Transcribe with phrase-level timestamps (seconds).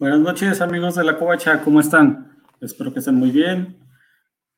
[0.00, 2.40] Buenas noches, amigos de la Covacha, ¿cómo están?
[2.60, 3.76] Espero que estén muy bien.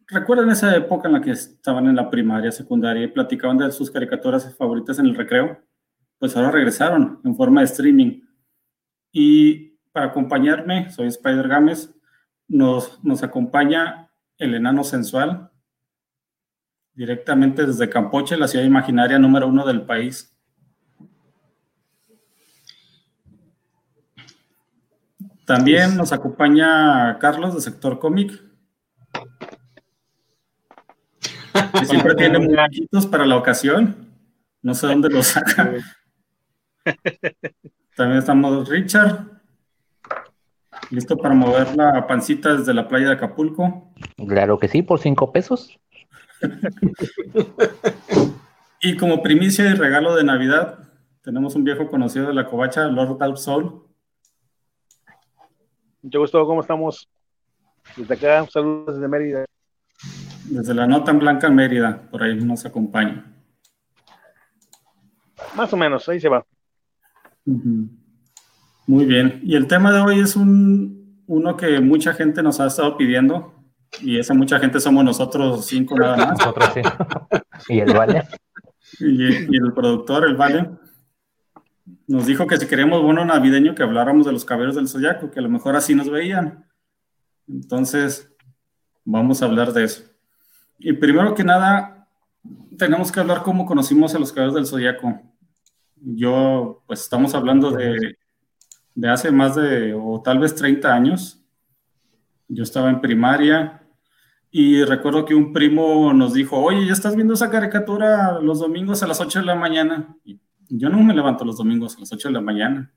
[0.07, 3.91] ¿Recuerdan esa época en la que estaban en la primaria, secundaria y platicaban de sus
[3.91, 5.59] caricaturas favoritas en el recreo?
[6.19, 8.21] Pues ahora regresaron en forma de streaming.
[9.13, 11.91] Y para acompañarme, soy Spider Gámez,
[12.47, 15.51] nos, nos acompaña el enano sensual,
[16.93, 20.30] directamente desde Campoche, la ciudad imaginaria número uno del país.
[25.51, 28.41] También nos acompaña Carlos de Sector Cómic.
[31.77, 33.97] Que siempre tiene muñequitos para la ocasión.
[34.63, 35.73] No sé dónde los saca.
[37.97, 39.27] También estamos Richard.
[40.91, 43.93] ¿Listo para mover la pancita desde la playa de Acapulco?
[44.29, 45.81] Claro que sí, por cinco pesos.
[48.81, 50.79] y como primicia y regalo de Navidad,
[51.23, 53.90] tenemos un viejo conocido de la covacha, Lord Dark Soul.
[56.03, 57.09] Mucho gusto, ¿cómo estamos?
[57.95, 59.45] Desde acá, saludos desde Mérida.
[60.47, 63.31] Desde la nota en blanca Mérida, por ahí nos acompaña.
[65.55, 66.45] Más o menos, ahí se va.
[67.45, 69.41] Muy bien.
[69.43, 73.55] Y el tema de hoy es un, uno que mucha gente nos ha estado pidiendo,
[74.01, 76.39] y esa mucha gente somos nosotros cinco nada más.
[76.39, 76.81] Nosotros sí.
[77.75, 78.27] y el Vale.
[79.01, 80.71] Y, y el productor, el Vale
[82.11, 85.39] nos dijo que si queríamos bono navideño que habláramos de los caballeros del zodiaco, que
[85.39, 86.67] a lo mejor así nos veían.
[87.47, 88.35] Entonces,
[89.05, 90.03] vamos a hablar de eso.
[90.77, 92.09] Y primero que nada,
[92.77, 95.23] tenemos que hablar cómo conocimos a los caballeros del zodiaco.
[95.95, 98.19] Yo, pues estamos hablando de,
[98.97, 101.41] de hace más de, o tal vez 30 años.
[102.49, 103.87] Yo estaba en primaria
[104.51, 109.01] y recuerdo que un primo nos dijo, oye, ¿ya estás viendo esa caricatura los domingos
[109.05, 110.17] a las 8 de la mañana?
[110.25, 112.93] Y yo no me levanto los domingos a las 8 de la mañana,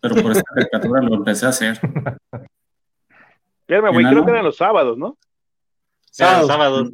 [0.00, 1.78] pero por esta caricatura lo empecé a hacer.
[3.68, 5.16] Güey, creo que eran los sábados, ¿no?
[6.10, 6.46] Sábados.
[6.46, 6.92] sábados.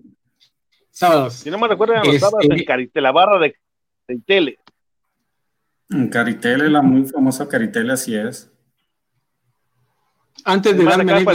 [0.90, 1.34] Sábados.
[1.34, 3.54] Si no me recuerdo, eran los sábados en Caritele, la barra de
[4.06, 4.58] Caritele.
[5.90, 8.50] En Caritele, la muy famosa Caritele, así es.
[10.44, 11.28] Antes de darme el,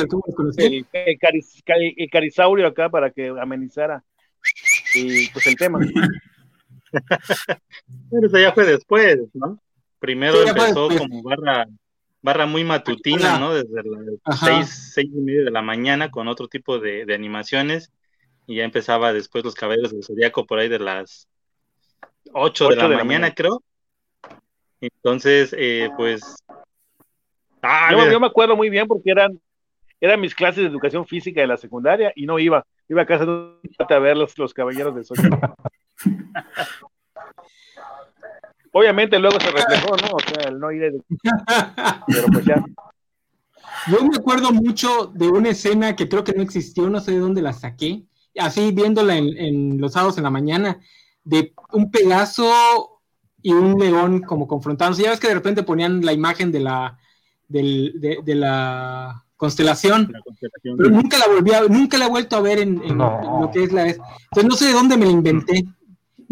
[0.57, 4.03] el, el, el, carisaurio acá para que amenizara
[4.95, 5.79] y, pues el tema.
[8.11, 9.59] Pero eso ya fue después, ¿no?
[9.99, 11.67] Primero empezó como barra,
[12.21, 13.53] barra muy matutina, ¿no?
[13.53, 13.81] Desde
[14.25, 17.91] las seis, seis y media de la mañana con otro tipo de, animaciones.
[18.47, 21.27] Y ya empezaba después los cabellos del zodiaco por ahí de las
[22.33, 23.63] 8 de, la, mañana, creo.
[24.81, 26.21] Entonces, eh, pues.
[27.61, 29.39] Ah, yo, me acuerdo muy bien porque eran,
[29.99, 32.65] eran mis clases de educación física de la secundaria y no iba.
[32.87, 33.55] Iba a casa de
[33.89, 35.55] a ver los, los caballeros del zodiaco.
[38.71, 40.15] Obviamente luego se reflejó, ¿no?
[40.15, 41.01] O sea, el no ir de...
[42.07, 42.61] Pero pues ya.
[43.87, 47.19] Yo me acuerdo mucho de una escena que creo que no existió, no sé de
[47.19, 48.03] dónde la saqué,
[48.37, 50.79] así viéndola en, los sábados en la mañana,
[51.23, 52.99] de un Pegaso
[53.41, 55.03] y un león como confrontándose.
[55.03, 56.97] Ya ves que de repente ponían la imagen de la,
[57.47, 60.11] de, la constelación,
[60.77, 63.71] pero nunca la volví a, nunca la he vuelto a ver en, lo que es
[63.71, 63.87] la...
[63.87, 65.63] Entonces no sé de dónde me la inventé.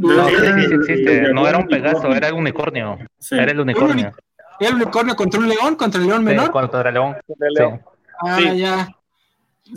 [0.03, 0.35] No, sí,
[0.67, 1.33] sí existe.
[1.33, 2.99] No era un Pegaso, era el unicornio.
[3.31, 4.13] Era el unicornio.
[4.59, 5.75] ¿Era el unicornio contra un león?
[5.75, 6.45] ¿Contra el león menor?
[6.45, 7.81] Sí, contra el león.
[8.21, 8.89] Ah, ya.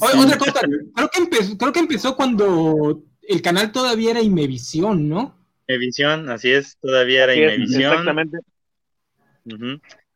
[0.01, 0.61] otra cosa,
[0.95, 5.37] creo que, empezó, creo que empezó cuando el canal todavía era Imevisión, ¿no?
[5.67, 7.93] Imevisión, así es, todavía era Imevisión.
[7.93, 8.39] Exactamente.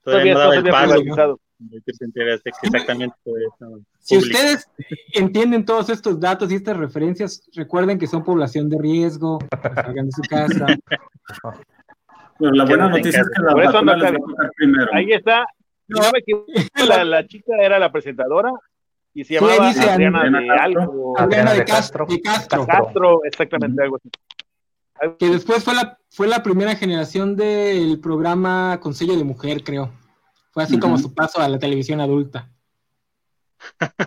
[0.04, 1.40] Todavía, no daba el paso.
[2.62, 3.14] Exactamente.
[3.98, 4.68] Si ustedes
[5.12, 9.38] entienden todos estos datos y estas referencias, recuerden que son población de riesgo,
[9.74, 10.66] salgan de su casa.
[12.38, 14.88] Pero la buena noticia es que la vacuna les va a primero.
[14.92, 15.44] Ahí está.
[15.88, 16.00] No,
[16.86, 18.52] la, la chica era la presentadora
[19.12, 21.18] y se llamaba Adriana, de algo.
[21.18, 22.06] Adriana de Castro.
[22.08, 22.66] De Castro.
[22.66, 24.08] Castro, exactamente, algo así.
[25.18, 29.90] Que después fue la, fue la primera generación del programa Consejo de Mujer, creo.
[30.60, 32.50] Fue así como su paso a la televisión adulta.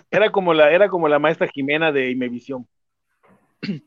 [0.08, 2.68] Era como la, era como la maestra Jimena de Imevisión.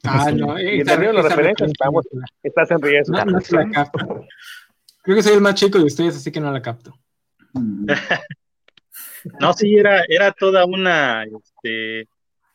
[0.03, 2.05] Ah, no, y esa, las referencias, estamos,
[2.43, 3.15] estás en riesgo.
[3.15, 4.25] No, no la capto.
[5.01, 6.93] Creo que soy el más chico de ustedes, así que no la capto.
[9.39, 12.09] no, sí, era, era toda una este,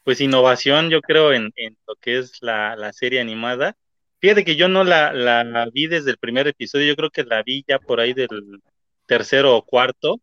[0.04, 3.76] pues innovación, yo creo, en, en lo que es la, la, serie animada.
[4.20, 7.42] Fíjate que yo no la, la, vi desde el primer episodio, yo creo que la
[7.42, 8.60] vi ya por ahí del
[9.06, 10.20] tercero o cuarto,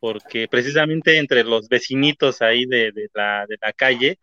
[0.00, 4.18] porque precisamente entre los vecinitos ahí de, la, de la calle,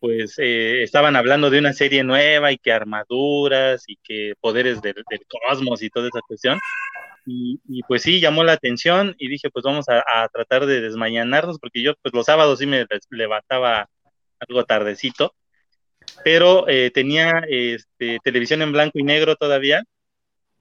[0.00, 5.04] pues eh, estaban hablando de una serie nueva y que armaduras y que poderes del,
[5.48, 6.58] cosmos y toda esa cuestión.
[7.26, 11.82] y, pues sí, llamó la atención y dije, pues vamos a, tratar de desmañanarnos, porque
[11.82, 13.88] yo pues los sábados sí me levantaba
[14.40, 15.34] algo tardecito,
[16.24, 19.82] pero eh, tenía este, televisión en blanco y negro todavía,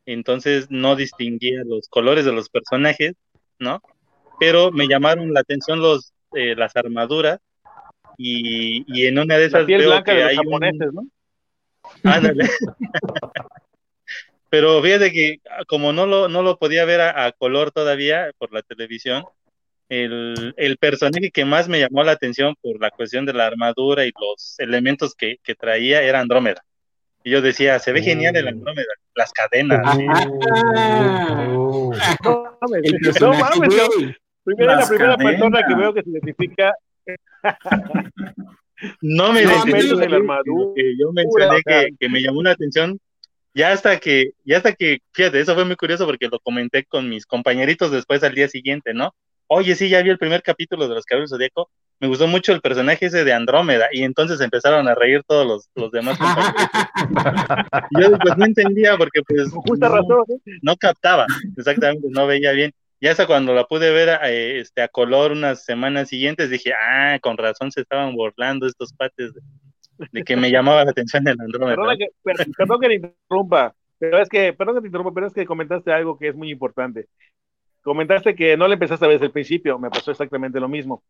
[0.07, 3.13] entonces no distinguía los colores de los personajes,
[3.59, 3.81] ¿no?
[4.39, 7.39] Pero me llamaron la atención los, eh, las armaduras
[8.17, 11.07] y, en una de esas veo que hay japoneses, ¿no?
[12.03, 12.49] Ándale.
[14.49, 18.53] Pero fíjate que ah, como no lo, no lo podía ver a, color todavía por
[18.53, 19.25] la televisión,
[19.89, 24.05] el, el, personaje que más me llamó la atención por la cuestión de la armadura
[24.05, 26.63] y los elementos que, que traía era Andrómeda.
[27.27, 28.47] Y yo decía, se ve genial el mm.
[28.47, 29.81] Andrómeda, las cadenas.
[31.57, 31.91] Oh.
[32.23, 32.57] No,
[34.55, 36.73] la primera persona que veo que se identifica.
[39.01, 40.81] no me identifico la armadura.
[40.97, 42.97] yo mencioné que, que me llamó la atención
[43.53, 47.09] ya hasta que, ya hasta que, fíjate, eso fue muy curioso porque lo comenté con
[47.09, 49.13] mis compañeritos después al día siguiente, ¿no?
[49.47, 51.69] Oye, sí, ya vi el primer capítulo de Los Caballeros Zodíaco,
[51.99, 55.69] me gustó mucho el personaje ese de Andrómeda, y entonces empezaron a reír todos los,
[55.75, 56.17] los demás
[57.99, 60.23] yo pues no entendía porque pues Justa razón,
[60.61, 62.71] no captaba, exactamente, no veía bien.
[62.99, 67.19] Y hasta cuando la pude ver eh, este, a color unas semanas siguientes, dije, ah,
[67.21, 69.41] con razón se estaban burlando estos pates de,
[70.11, 71.75] de que me llamaba la atención el Andrómeda.
[71.75, 72.07] Perdón que,
[72.57, 75.91] perdón que te interrumpa, pero es que, perdón que te interrumpa, pero es que comentaste
[75.91, 77.07] algo que es muy importante.
[77.81, 81.03] Comentaste que no le empezaste a ver desde el principio, me pasó exactamente lo mismo.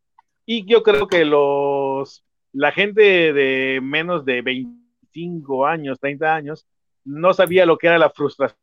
[0.50, 2.24] Y yo creo que los,
[2.54, 6.66] la gente de menos de 25 años, 30 años,
[7.04, 8.58] no sabía lo que era la frustración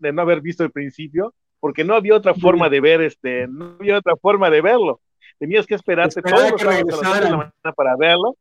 [0.00, 3.76] de no haber visto el principio, porque no había otra forma de ver este, no
[3.78, 5.00] había otra forma de verlo.
[5.38, 8.36] Tenías que esperarte todos los años para verlo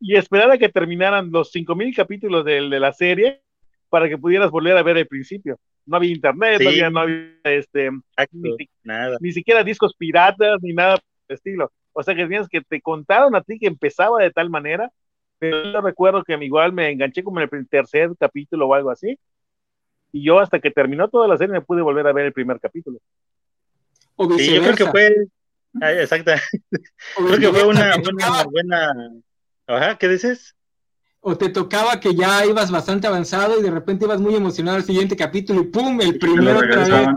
[0.00, 3.42] y esperar a que terminaran los 5.000 capítulos de, de, la serie
[3.90, 5.58] para que pudieras volver a ver el principio.
[5.84, 7.90] No había internet, no había, no había este,
[8.32, 9.18] ni, nada.
[9.20, 11.72] ni, siquiera discos piratas, ni nada por el estilo.
[11.98, 14.88] O sea que tenías que te contaron a ti que empezaba de tal manera,
[15.40, 19.18] pero yo recuerdo que igual me enganché como en el tercer capítulo o algo así,
[20.12, 22.60] y yo hasta que terminó toda la serie me pude volver a ver el primer
[22.60, 23.00] capítulo.
[24.36, 25.12] Sí, yo creo que fue,
[25.80, 26.30] exacto,
[27.16, 28.92] creo que fue una, una buena
[29.66, 30.54] Ajá, ¿qué dices?
[31.20, 34.84] O te tocaba que ya ibas bastante avanzado y de repente ibas muy emocionado al
[34.84, 36.00] siguiente capítulo y ¡pum!
[36.00, 37.08] El primero otra vez.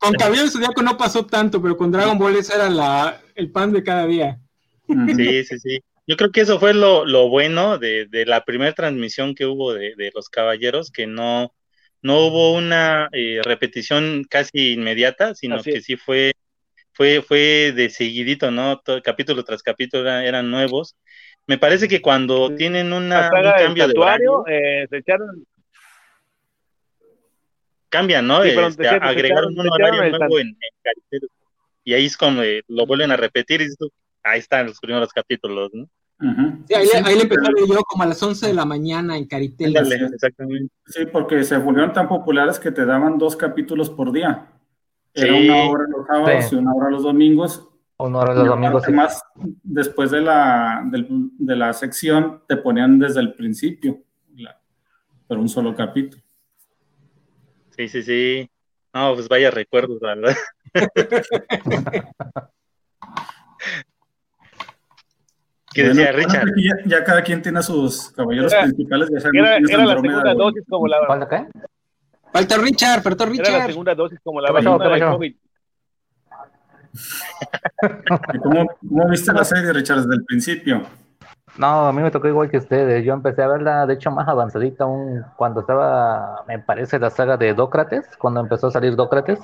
[0.00, 3.72] Con Caballero Zodíaco no pasó tanto, pero con Dragon Ball ese era la, el pan
[3.72, 4.40] de cada día.
[4.88, 5.80] Sí, sí, sí.
[6.06, 9.72] Yo creo que eso fue lo, lo bueno de, de, la primera transmisión que hubo
[9.72, 11.54] de, de, los caballeros, que no,
[12.02, 16.32] no hubo una eh, repetición casi inmediata, sino que sí fue,
[16.92, 18.80] fue, fue de seguidito, ¿no?
[18.80, 20.96] Todo, capítulo tras capítulo eran nuevos
[21.46, 25.44] me parece que cuando tienen una, un cambio de horario, eh, se echaron
[27.94, 28.42] cambian, ¿no?
[28.42, 31.20] Este, agregaron un horario nuevo en, en
[31.84, 33.68] Y ahí es como lo vuelven a repetir y
[34.24, 35.88] ahí están los primeros capítulos, ¿no?
[36.66, 39.76] sí, ahí, ahí, le empecé yo como a las 11 de la mañana en Caritel.
[39.76, 40.72] exactamente.
[40.86, 44.48] Sí, porque se volvieron tan populares que te daban dos capítulos por día.
[45.12, 47.68] Era una hora los sábados y una hora los domingos
[48.06, 49.22] Además,
[49.62, 54.00] después de la, de, la sección, te ponían desde el principio,
[55.26, 56.22] pero un solo capítulo.
[57.70, 58.50] Sí, sí, sí.
[58.92, 60.36] No, pues vaya recuerdos, ¿verdad?
[65.74, 66.48] ¿Qué decía Richard?
[66.86, 69.08] Ya, cada quien tiene a sus caballeros principales.
[69.10, 71.04] Ya era, era la segunda dosis como la...
[71.06, 71.46] ¿Falta qué?
[72.32, 73.48] Falta Richard, falta Richard.
[73.48, 75.36] Era la segunda dosis como la vacuna de COVID.
[78.42, 80.82] ¿Cómo, ¿Cómo, viste la serie, Richard, desde el principio?
[81.56, 83.04] No, a mí me tocó igual que ustedes.
[83.04, 87.36] Yo empecé a verla, de hecho, más avanzadita aún cuando estaba, me parece, la saga
[87.36, 89.38] de Dócrates, cuando empezó a salir Dócrates.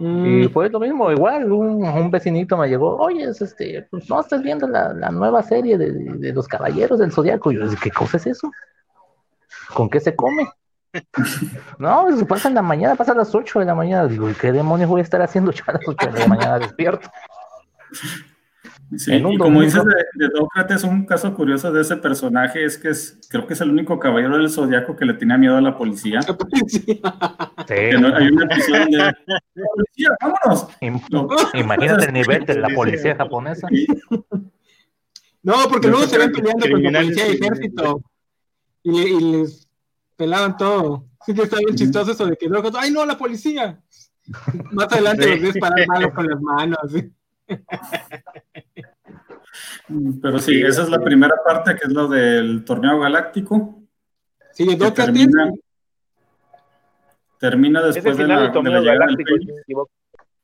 [0.00, 0.50] Y mm.
[0.50, 4.66] fue lo mismo, igual, un, un, vecinito me llegó, oye, este, pues no estás viendo
[4.66, 7.52] la, la nueva serie de, de, los caballeros del zodiaco.
[7.52, 8.50] Y yo, ¿qué cosa es eso?
[9.72, 10.48] ¿Con qué se come?
[11.78, 14.06] No, se pasa en la mañana, pasa a las 8 de la mañana.
[14.06, 17.10] Digo, ¿qué demonios voy a estar haciendo yo a las 8 de la mañana despierto?
[18.96, 23.18] Sí, y como dices de, de un caso curioso de ese personaje es que es,
[23.28, 26.20] creo que es el único caballero del zodiaco que le tenía miedo a la policía.
[27.66, 27.74] Sí.
[27.78, 29.14] hay una episodio de
[29.74, 30.68] policía, vámonos.
[31.54, 33.68] Imagínate el nivel de la policía japonesa.
[35.42, 38.02] No, porque luego se ven peleando con la policía y ejército.
[38.82, 39.63] Y, y les
[40.16, 41.06] pelaban todo.
[41.24, 43.80] Sí que está bien chistoso eso de que luego, ¡ay no, la policía!
[44.72, 46.78] Más adelante los ves parar malos con las manos.
[50.22, 53.82] Pero sí, esa es la primera parte, que es lo del torneo galáctico.
[54.52, 54.66] Sí,
[57.38, 59.52] Termina Es el después de la, de torneo la llegada del Fénix.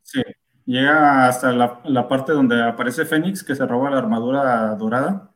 [0.02, 0.22] Sí,
[0.66, 5.32] llega hasta la, la parte donde aparece Fénix, que se roba la armadura dorada,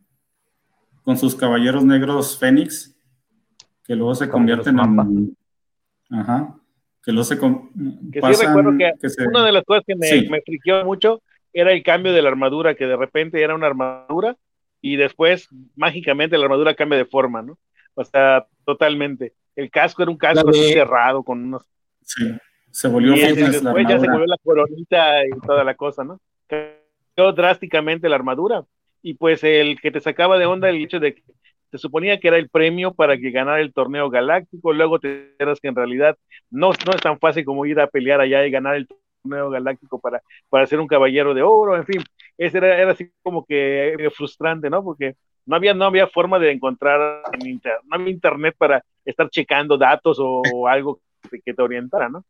[1.03, 2.94] con sus caballeros negros Fénix,
[3.87, 5.37] que luego se convierten en...
[6.11, 6.55] Ajá,
[7.03, 7.39] que luego se...
[7.39, 7.71] con-
[8.13, 10.29] Que sí recuerdo que, que se- una de las cosas que me, Sí.
[10.31, 11.23] me friqueó mucho
[11.53, 14.37] era el cambio de la armadura, que de repente era una armadura
[14.81, 17.59] y después mágicamente la armadura cambia de forma, ¿no?
[17.95, 19.35] O sea, totalmente.
[19.57, 21.63] El casco era un casco de- así cerrado con unos...
[22.03, 22.25] sí,
[22.71, 26.03] se volvió y fitness la después ya se volvió la coronita y toda la cosa,
[26.05, 26.21] ¿no?
[26.49, 28.65] Cambió drásticamente la armadura.
[29.01, 31.23] Y pues el que te sacaba de onda el hecho de que
[31.75, 35.59] se suponía que era el premio para que ganara el torneo galáctico, luego te enteras
[35.61, 36.17] que en realidad
[36.51, 39.99] no, no es tan fácil como ir a pelear allá y ganar el torneo galáctico
[39.99, 42.01] para, para ser un caballero de oro, en fin,
[42.39, 44.85] ese era, era así como que eh, frustrante, ¿no?
[44.85, 45.17] Porque
[45.47, 49.77] no había, no había forma de encontrar en inter- no había internet para estar checando
[49.77, 52.25] datos o, o algo que, que te orientara, ¿no?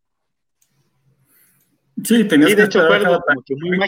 [2.03, 2.81] Sí, tenías Sí, que de hecho
[3.47, 3.79] que muy.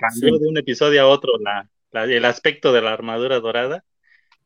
[0.00, 0.38] Cambió Sí.
[0.38, 3.82] de un episodio a otro la, la- el aspecto de la armadura dorada.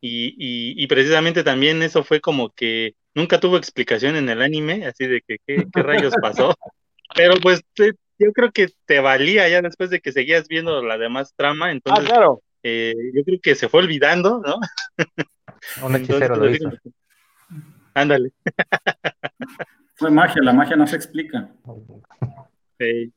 [0.05, 4.85] Y, y, y precisamente también eso fue como que nunca tuvo explicación en el anime,
[4.85, 6.53] así de que qué, qué rayos pasó.
[7.15, 10.97] Pero pues te- yo creo que te valía ya después de que seguías viendo la
[10.97, 12.41] demás trama, Ah, entonces claro.
[12.63, 14.57] eh, yo creo que se fue olvidando, ¿no?
[15.85, 16.91] Un hechicero lo Entonces, hizo.
[17.93, 18.31] Ándale.
[19.95, 21.49] Fue magia, la magia no se explica.
[22.79, 23.09] eh,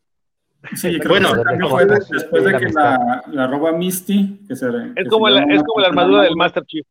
[0.75, 4.41] Sí, creo Bueno, que ese cambio fue de- después de que la, la roba Misty,
[4.49, 6.87] que se, que Es como, la, es como la armadura del Master Chief.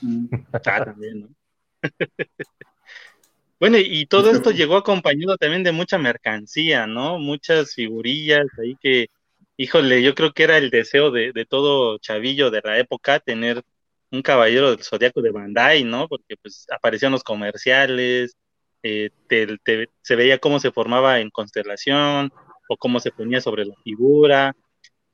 [0.00, 0.26] Mm.
[0.52, 1.28] ah, también, ¿no?
[3.58, 7.18] Bueno, y todo esto llegó acompañado también de mucha mercancía, ¿no?
[7.18, 9.06] Muchas figurillas ahí que,
[9.56, 13.62] híjole, yo creo que era el deseo de, de todo chavillo de la época tener
[14.10, 16.06] un caballero del zodiaco de Bandai, ¿no?
[16.06, 18.36] Porque pues aparecían los comerciales,
[18.88, 22.30] eh, te- te- se veía cómo se formaba en constelación
[22.68, 24.54] o cómo se ponía sobre la figura.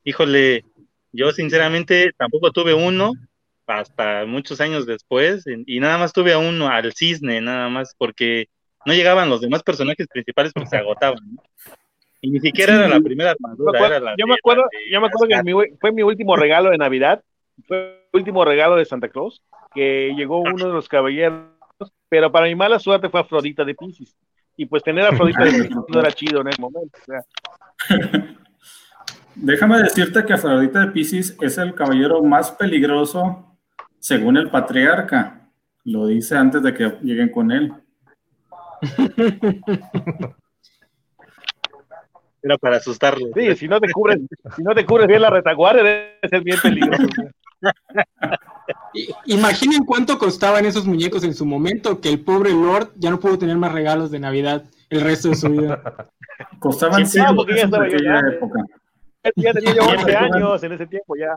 [0.03, 0.63] Híjole,
[1.11, 3.13] yo sinceramente tampoco tuve uno
[3.65, 8.47] hasta muchos años después y, nada más tuve a uno, al cisne, nada más, porque
[8.85, 11.41] no llegaban los demás personajes principales porque se agotaban, ¿no?
[12.21, 12.79] Y ni siquiera Sí.
[12.79, 15.43] era la primera Me armadura, acuerdo- era la yo me acuerdo, yo me acuerdo que
[15.43, 17.23] mi- fue mi último regalo de Navidad,
[17.67, 17.77] fue
[18.11, 19.41] el último regalo de Santa Claus,
[19.73, 21.47] que llegó uno de los caballeros,
[22.09, 24.15] pero para mi mala suerte fue Afrodita de Pisces.
[24.55, 26.97] Y pues tener a Afrodita de Pisces no era chido en ese momento.
[27.01, 27.23] o sea,
[29.35, 33.57] Déjame decirte que Afrodita de Pisces es el caballero más peligroso
[33.99, 35.49] según el patriarca.
[35.85, 37.73] Lo dice antes de que lleguen con él.
[42.41, 43.29] Era para asustarlos.
[43.33, 44.19] sí, si no te cubres,
[44.55, 47.07] si no te cubres bien la retaguardia, debe ser bien peligroso.
[49.25, 53.37] Imaginen cuánto costaban esos muñecos en su momento, que el pobre Lord ya no pudo
[53.37, 55.81] tener más regalos de Navidad el resto de su vida.
[56.59, 58.35] Costaban Sí, 100 no, porque ya estaba en yo aquella grande.
[58.35, 58.63] época.
[59.35, 61.35] Ya tenía yo 11 años en ese tiempo ya.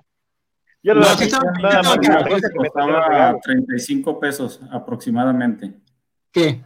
[0.82, 3.40] Yo no, sí estaba nada más que Costaba regalos.
[3.42, 5.74] 35 pesos aproximadamente.
[6.30, 6.62] ¿Qué?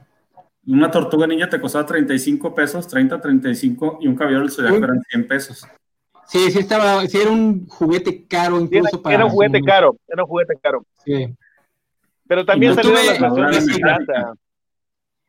[0.67, 5.01] Una tortuga ninja te costaba 35 pesos, 30, 35 y un caballero del zodiaco eran
[5.09, 5.67] 100 pesos.
[6.31, 9.97] Sí, sí estaba, sí era un juguete caro Era, incluso para era un juguete caro,
[10.07, 10.85] era un juguete caro.
[11.05, 11.35] Sí.
[12.29, 14.35] Pero también no salieron las versiones tuve- pirata.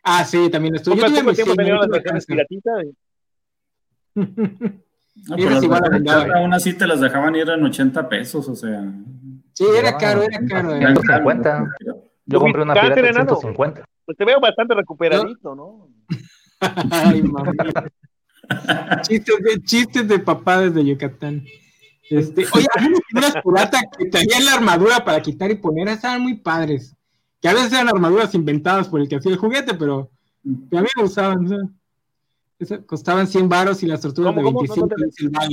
[0.03, 0.95] Ah, sí, también estuvo.
[0.95, 2.85] Yo tuve tiempo salieron yo las versiones piratitas.
[5.27, 6.31] No, pero las igual abundaban.
[6.31, 8.81] aún así te las dejaban ir en 80 pesos, o sea.
[9.53, 10.73] Sí, era caro, era caro.
[10.73, 10.87] era.
[10.95, 11.43] 150.
[11.43, 11.69] caros.
[12.25, 13.35] Yo compré una pirata de enano.
[13.35, 13.83] 150.
[14.05, 15.89] Pues te veo bastante recuperadito, ¿no?
[16.91, 17.57] Ay, mami.
[19.01, 21.45] Chistes de, chistes de papá desde Yucatán.
[22.09, 26.21] Este, oye, había unas figuras pirata que traían la armadura para quitar y poner, estaban
[26.21, 26.95] muy padres.
[27.41, 30.11] Que a veces eran armaduras inventadas por el que hacía el juguete, pero
[30.69, 31.43] que a mí me gustaban.
[31.43, 31.71] ¿no?
[32.59, 34.87] Eso, costaban 100 varos y las tortugas de ¿Cómo, cómo?
[34.87, 35.47] 25 No,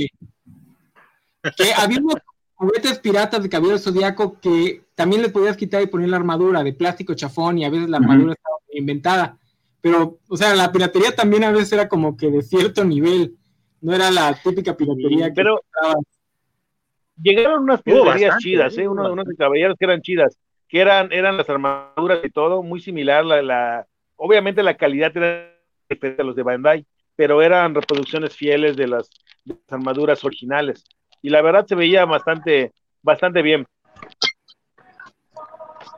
[1.43, 1.51] no.
[1.55, 2.15] Que había unos
[2.53, 6.73] juguetes piratas de Caballero Zodíaco que también le podías quitar y poner la armadura de
[6.73, 9.38] plástico chafón y a veces la armadura estaba inventada.
[9.81, 13.35] Pero, o sea, la piratería también a veces era como que de cierto nivel.
[13.81, 15.95] No era la típica piratería que Pero estaba.
[17.21, 18.81] llegaron unas piraterías chidas, ¿eh?
[18.83, 18.87] ¿eh?
[18.89, 23.23] Hubo Unos, caballeros que eran chidas, que eran, eran las armaduras y todo, muy similar.
[23.23, 25.55] La, la, obviamente la calidad era
[25.89, 29.09] diferente a los de Bandai, pero eran reproducciones fieles de las,
[29.45, 30.83] de las armaduras originales.
[31.21, 33.65] Y la verdad se veía bastante, bastante bien.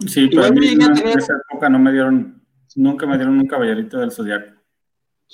[0.08, 2.41] Sí, pero a mí en tener- esa época no me dieron,
[2.76, 4.54] nunca me dieron un caballerito del zodiaco.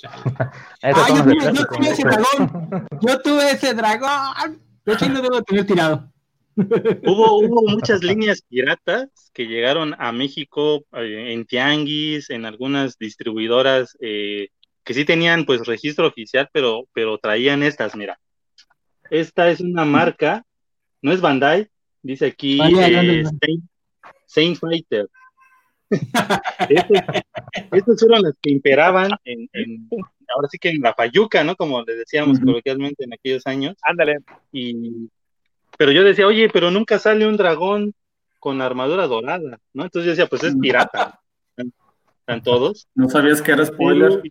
[0.80, 2.10] Ah, yo tuve, yo plástico, tuve ese ¿no?
[2.10, 2.86] dragón.
[3.00, 4.62] Yo tuve ese dragón.
[4.84, 6.12] De hecho, lo debo tener tirado.
[7.06, 13.96] Hubo, hubo muchas líneas piratas que llegaron a México eh, en tianguis, en algunas distribuidoras
[14.00, 14.48] eh,
[14.82, 18.18] que sí tenían pues registro oficial, pero, pero traían estas, mira.
[19.10, 20.44] Esta es una marca,
[21.00, 21.68] no es Bandai,
[22.02, 23.22] dice aquí eh,
[24.26, 25.08] Saint, Fighter.
[27.72, 29.48] Estas fueron las que imperaban en,
[30.34, 31.56] ahora sí que en la Fayuca, ¿no?
[31.56, 33.76] Como le decíamos coloquialmente en aquellos años.
[33.82, 34.18] Ándale.
[34.52, 35.08] Y,
[35.76, 37.94] pero yo decía, oye, pero nunca sale un dragón
[38.38, 39.84] con armadura dorada, ¿no?
[39.84, 41.20] Entonces yo decía, pues es pirata.
[41.56, 42.86] ¿Están todos?
[42.94, 44.22] No sabías que era spoiler.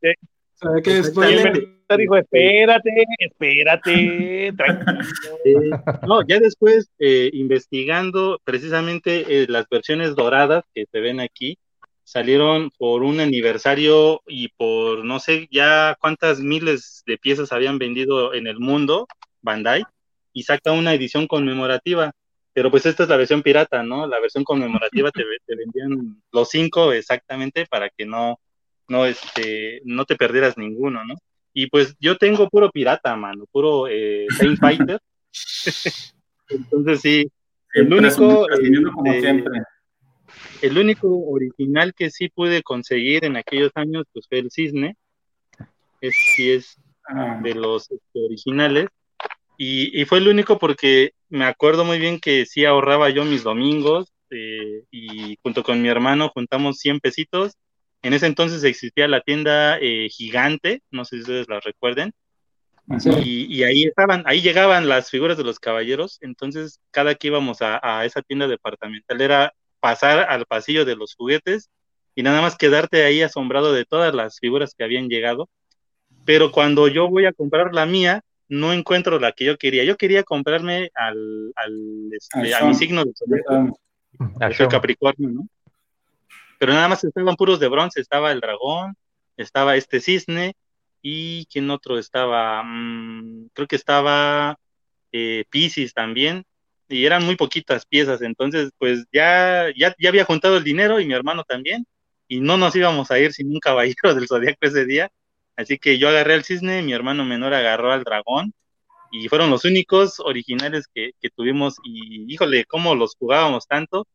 [0.53, 1.76] ¿Sabes qué spoiler?
[1.95, 5.83] Dijo, espérate, espérate, tranquilo.
[6.07, 11.57] no, ya después, eh, investigando precisamente eh, las versiones doradas que se ven aquí,
[12.03, 18.33] salieron por un aniversario y por no sé ya cuántas miles de piezas habían vendido
[18.33, 19.07] en el mundo,
[19.41, 19.83] Bandai
[20.37, 22.11] y saca una edición conmemorativa.
[22.53, 24.05] Pero pues esta es la versión pirata, ¿no?
[24.05, 28.39] La versión conmemorativa te, vendían los cinco exactamente para que no,
[28.87, 31.15] no, este, no te perdieras ninguno, ¿no?
[31.59, 34.27] Y pues yo tengo puro pirata, mano, puro eh,
[34.61, 35.01] Fighter.
[36.49, 37.31] Entonces sí,
[37.73, 39.43] el único, este,
[40.61, 44.97] el único original que sí pude conseguir en aquellos años pues fue el Cisne.
[45.99, 47.39] Es, sí es ah.
[47.41, 48.89] de los este, originales.
[49.57, 54.13] Y, fue el único porque me acuerdo muy bien que sí ahorraba yo mis domingos
[54.29, 57.53] eh, y junto con mi hermano juntamos 100 pesitos.
[58.07, 62.13] En ese entonces existía la tienda eh, gigante, no sé si ustedes la recuerden.
[63.21, 66.17] Y, ahí estaban, ahí llegaban las figuras de los caballeros.
[66.21, 71.15] Entonces, cada que íbamos a, a esa tienda departamental era pasar al pasillo de los
[71.15, 71.69] juguetes
[72.15, 75.49] y nada más quedarte ahí asombrado de todas las figuras que habían llegado.
[76.23, 79.83] Pero cuando yo voy a comprar la mía, no encuentro la que yo quería.
[79.83, 83.11] Yo quería comprarme al, al este, a mi signo de
[84.39, 85.47] el Capricornio, ¿no?
[86.59, 88.95] Pero nada más estaban puros de bronce, estaba el dragón,
[89.37, 90.55] estaba este cisne,
[91.01, 94.57] y quién otro estaba, mm, creo que estaba
[95.11, 96.43] eh, Pisces también,
[96.89, 101.05] y eran muy poquitas piezas, entonces pues ya, ya, ya había juntado el dinero y
[101.07, 101.85] mi hermano también,
[102.27, 105.11] y no nos íbamos a ir sin un caballero del zodiaco ese día,
[105.57, 108.53] Así que yo agarré al cisne, mi hermano menor agarró al dragón
[109.11, 111.77] y fueron los únicos originales que, tuvimos.
[111.83, 114.07] Y híjole, cómo los jugábamos tanto,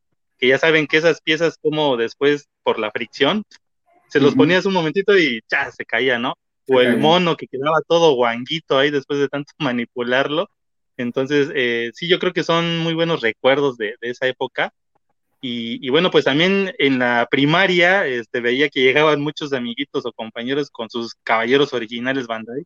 [0.43, 3.45] que ya saben que esas piezas como después por la fricción,
[4.09, 6.35] se los ponías un momentito y ya se caía, ¿no?
[6.69, 10.49] o el mono que quedaba todo guanguito ahí después de tanto manipularlo.
[10.97, 14.73] Entonces, eh, sí, yo creo que son muy buenos recuerdos de, de esa época
[15.41, 20.71] y, bueno, pues también en la primaria este, veía que llegaban muchos amiguitos o compañeros
[20.71, 22.65] con sus caballeros originales Bandai,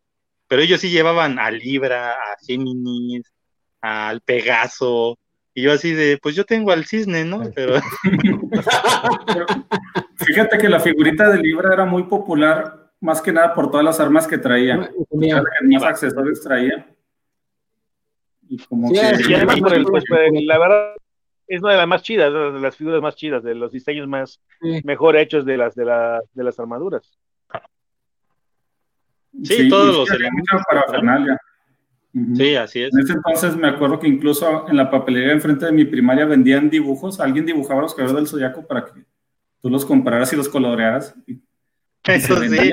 [0.49, 3.23] pero ellos sí llevaban a Libra, a Géminis,
[3.83, 5.19] al Pegaso,
[5.57, 7.41] y yo así de, pues yo tengo al cisne, ¿no?
[7.55, 7.81] Pero...
[10.17, 13.99] Fíjate que la figurita de Libra era muy popular, más que nada por todas las
[13.99, 16.87] armas que traía, más accesorios traía.
[18.51, 19.01] Y como que...
[19.01, 20.05] además por el, pues,
[20.45, 20.95] la verdad
[21.47, 24.43] es una de las más chidas, de las figuras más chidas, de los diseños más
[24.85, 27.19] mejor hechos de las de, la, de las armaduras.
[29.43, 30.61] Sí, todos los elementos.
[30.69, 30.83] Para
[32.35, 32.95] Sí, así es.
[32.95, 36.71] En ese entonces me acuerdo que incluso en la papelería enfrente de mi primaria vendían
[36.71, 37.21] dibujos.
[37.21, 39.05] Alguien dibujaba los caballeros del zodiaco para que
[39.61, 41.15] tú los compraras y los colorearas.
[42.05, 42.71] Eso sí.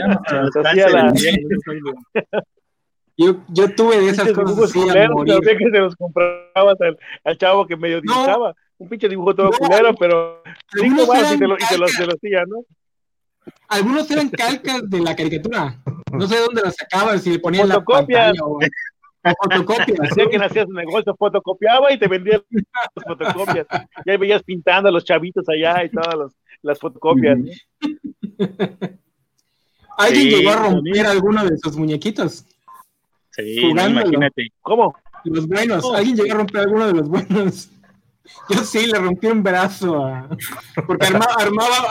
[3.18, 4.72] Yo, yo tuve de esas cosas.
[4.72, 6.78] Sí, que se los comprabas
[7.26, 8.56] al, chavo que medio dibujaba.
[8.78, 12.46] un pinche dibujo todo culero, pero cinco más y, te lo, y te los, hacía,
[12.48, 12.64] ¿no?
[13.68, 15.80] Algunos eran calcas de la caricatura.
[16.14, 18.60] No sé dónde las sacaban, si le ponían la pantalla o,
[19.24, 20.00] fotocopias.
[20.12, 23.68] Hacía que nacías un negocio, fotocopiaba y te vendía las fotocopias.
[24.06, 27.40] Y ahí veías pintando a los chavitos allá y todas las fotocopias.
[29.98, 32.46] ¿Alguien llegó a romper alguno de esos muñequitos?
[33.32, 34.50] Sí, imagínate.
[34.62, 34.96] ¿Cómo?
[35.24, 35.86] Los buenos.
[35.94, 37.70] Alguien llegó a romper alguno de los buenos.
[38.50, 40.30] Yo sí, le rompí un brazo a...
[40.88, 41.36] porque armaba,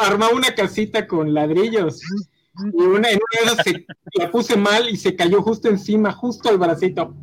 [0.00, 2.00] armaba, una casita con ladrillos.
[2.54, 6.12] Y una, en una de esas se, la puse mal y se cayó justo encima,
[6.12, 7.14] justo al bracito.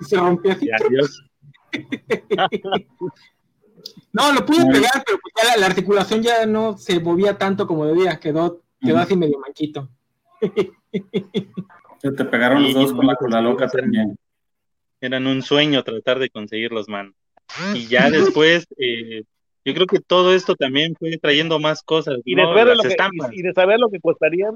[0.00, 0.68] Y se rompió así.
[4.12, 8.18] no, lo pude pegar, pero pues la, articulación ya no se movía tanto como debía.
[8.18, 9.88] Quedó, quedó así medio manquito.
[12.00, 14.16] te pegaron los dos con la cola loca también.
[15.00, 17.14] Eran un sueño tratar de conseguir los manos.
[17.74, 19.22] Y ya después, eh,
[19.66, 22.18] yo creo que todo esto también fue trayendo más cosas.
[22.24, 22.96] Y, de, saber lo que,
[23.32, 24.48] y de saber lo que costaría.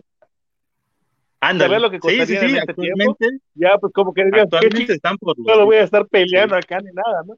[1.40, 5.36] Saber lo que costaría sí, sí, sí, actualmente, ya pues como que actualmente están por
[5.36, 7.34] no lo voy a estar peleando acá ni nada, ¿no?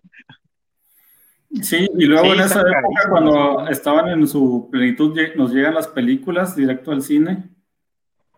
[1.62, 6.54] Sí, y luego en esa época, cuando estaban en su plenitud, nos llegan las películas
[6.54, 7.48] directo al cine.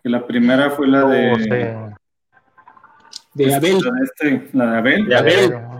[0.03, 1.33] Que la primera fue la de.
[1.33, 1.95] Oh,
[3.35, 3.79] de Abel.
[3.81, 5.07] La de, este, la de Abel.
[5.07, 5.74] De Abel.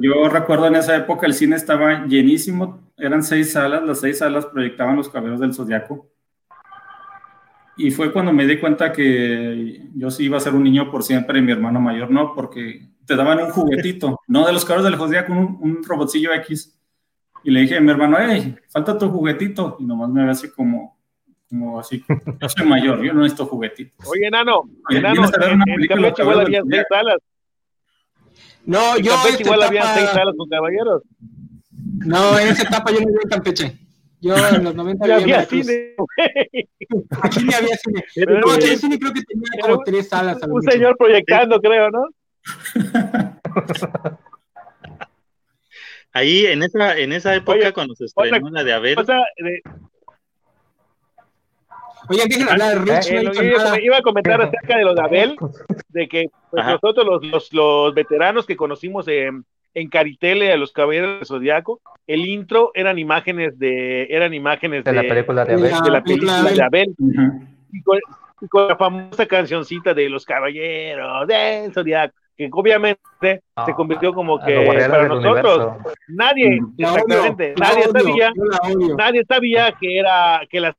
[0.00, 4.46] Yo recuerdo en esa época el cine estaba llenísimo, eran seis salas, las seis salas
[4.46, 6.08] proyectaban los caballeros del zodiaco.
[7.76, 11.02] Y fue cuando me di cuenta que yo sí iba a ser un niño por
[11.02, 14.90] siempre y mi hermano mayor no, porque te daban un juguetito, no de los caballeros
[14.90, 16.78] del zodiaco, un, un robotcillo X.
[17.42, 19.76] Y le dije a mi hermano, hey, falta tu juguetito.
[19.80, 20.98] Y nomás me ve así como,
[21.48, 22.04] como así,
[22.38, 24.06] yo soy mayor, yo no necesito juguetitos.
[24.08, 27.16] Oye, enano, enano, en, en había seis salas.
[28.64, 31.02] No, yo en Campeche igual había seis salas con caballeros.
[32.04, 33.78] No, en esa etapa yo no vivía en Campeche.
[34.20, 35.94] Yo en los 90 ya había cine.
[37.22, 38.04] Aquí ni había cine.
[38.14, 40.38] Pero no, el cine creo que tenía como tres salas.
[40.46, 42.04] Un señor proyectando, creo, ¿no?
[46.12, 48.98] Ahí, en esa, en esa época, Oye, cuando se estrenó la de Abel.
[48.98, 49.62] O sea, de,
[52.08, 53.10] Oye, déjenme hablar de Rich.
[53.10, 55.36] Eh, no, iba, iba, a comentar acerca de lo de Abel,
[55.88, 60.72] de que pues, nosotros los, los, los, veteranos que conocimos en, en Caritele a los
[60.72, 65.54] Caballeros del Zodiaco, el intro eran imágenes de eran imágenes de, de la película de
[65.54, 65.72] Abel.
[65.82, 66.94] De la película de Abel.
[66.98, 67.48] Uh -huh.
[67.72, 67.98] y, con,
[68.40, 74.14] y, con, la famosa cancioncita de los Caballeros del Zodiaco que obviamente oh, se convirtió
[74.14, 75.92] como que para nosotros universo.
[76.08, 78.32] nadie exactamente odio, nadie sabía
[78.96, 80.74] nadie sabía que era que la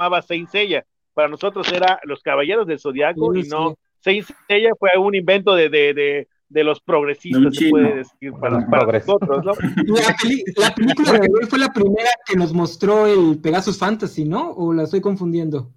[0.00, 0.84] llamaba Saint Seiya
[1.14, 3.76] para nosotros era los caballeros del zodiaco sí, y no sí.
[4.00, 8.66] Saint Seiya fue un invento de, de, de, de los progresistas se puede decir para,
[8.66, 9.52] para nosotros ¿no?
[9.94, 14.24] la, peli la, película de hoy fue la primera que nos mostró el Pegasus Fantasy
[14.24, 14.50] ¿no?
[14.52, 15.70] o la estoy confundiendo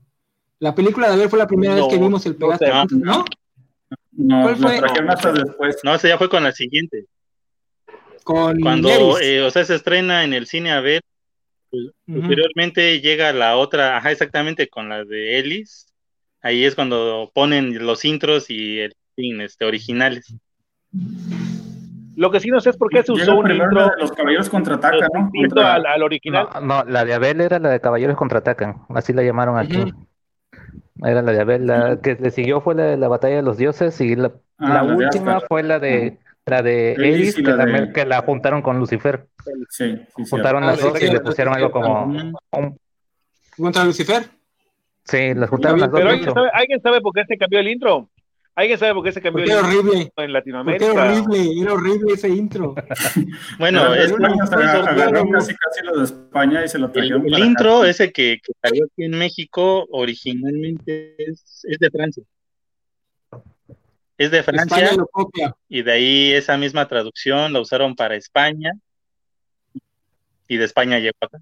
[0.59, 3.01] la película de hoy fue la primera no, vez que vimos el Pegasus no, Fantasy
[3.01, 3.25] ¿no?
[4.15, 4.77] No, ¿Cuál fue?
[4.79, 5.77] trajeron hasta después.
[5.83, 7.05] No, ese ya fue con la siguiente.
[8.23, 11.01] Con Cuando, eh, o sea, se estrena en el cine a ver,
[11.73, 12.19] pues, uh -huh.
[12.19, 15.87] posteriormente llega la otra, ajá, exactamente, con la de Ellis.
[16.41, 20.35] Ahí es cuando ponen los intros y el fin, este, originales.
[22.15, 23.89] Lo que sí no sé es por qué se usó un intro.
[23.89, 25.31] De los caballeros contraatacan, ¿no?
[25.33, 25.73] Contra...
[25.73, 26.47] Al, al, original.
[26.61, 29.77] No, no, la de Abel era la de caballeros contraatacan, así la llamaron aquí.
[29.77, 31.09] Uh -huh.
[31.09, 33.57] Era la de Abel, la que le siguió fue la de la batalla de los
[33.57, 37.57] dioses y la, ah, la, la última fue la de la de Elis, que la
[37.57, 37.93] también de...
[37.93, 39.25] que la juntaron con Lucifer.
[39.69, 42.77] Sí, sí juntaron las dos y le pusieron algo como un...
[43.57, 44.23] ¿Contra Lucifer?
[45.05, 45.99] Sí, las juntaron las dos.
[45.99, 48.09] Pero ¿alguien sabe, ¿alguien sabe por qué se cambió el intro?
[48.55, 50.11] ¿Alguien sabe por qué se cambió Porque el horrible.
[50.15, 50.85] en Latinoamérica?
[50.85, 52.75] Era horrible, era horrible ese intro.
[53.59, 57.25] bueno, es agarraron casi casi lo de España y se lo trajeron.
[57.25, 57.89] El, el intro acá.
[57.89, 62.23] ese que, que, salió aquí en México originalmente es, es de Francia.
[64.19, 64.91] Es de Francia
[65.67, 68.71] y de ahí esa misma traducción la usaron para España
[70.53, 71.39] y de España llegó acá.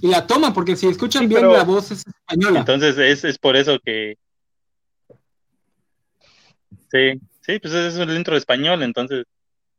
[0.00, 2.60] Y la toman porque si escuchan sí, bien pero, la voz es española.
[2.60, 4.16] Entonces es, es por eso que
[6.94, 9.24] Sí, sí, pues es el intro español, entonces,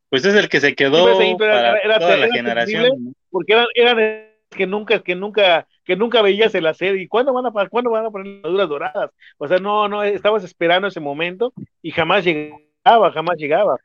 [0.09, 3.15] pues es el que se quedó sí, pues para era, toda era, la generación.
[3.29, 7.45] Porque eran, eran que nunca, que nunca, que nunca veías el hacer y cuándo van
[7.45, 9.11] a cuándo van a poner armaduras doradas.
[9.37, 13.77] O sea, no, no, estabas esperando ese momento y jamás llegaba, jamás llegaba.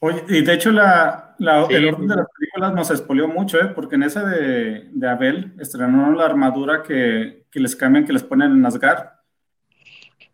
[0.00, 1.74] Oye, y de hecho la, la sí.
[1.74, 3.72] el orden de las películas nos expolió mucho, ¿eh?
[3.74, 8.22] porque en esa de, de Abel estrenaron la armadura que, que les cambian, que les
[8.22, 9.14] ponen en Asgard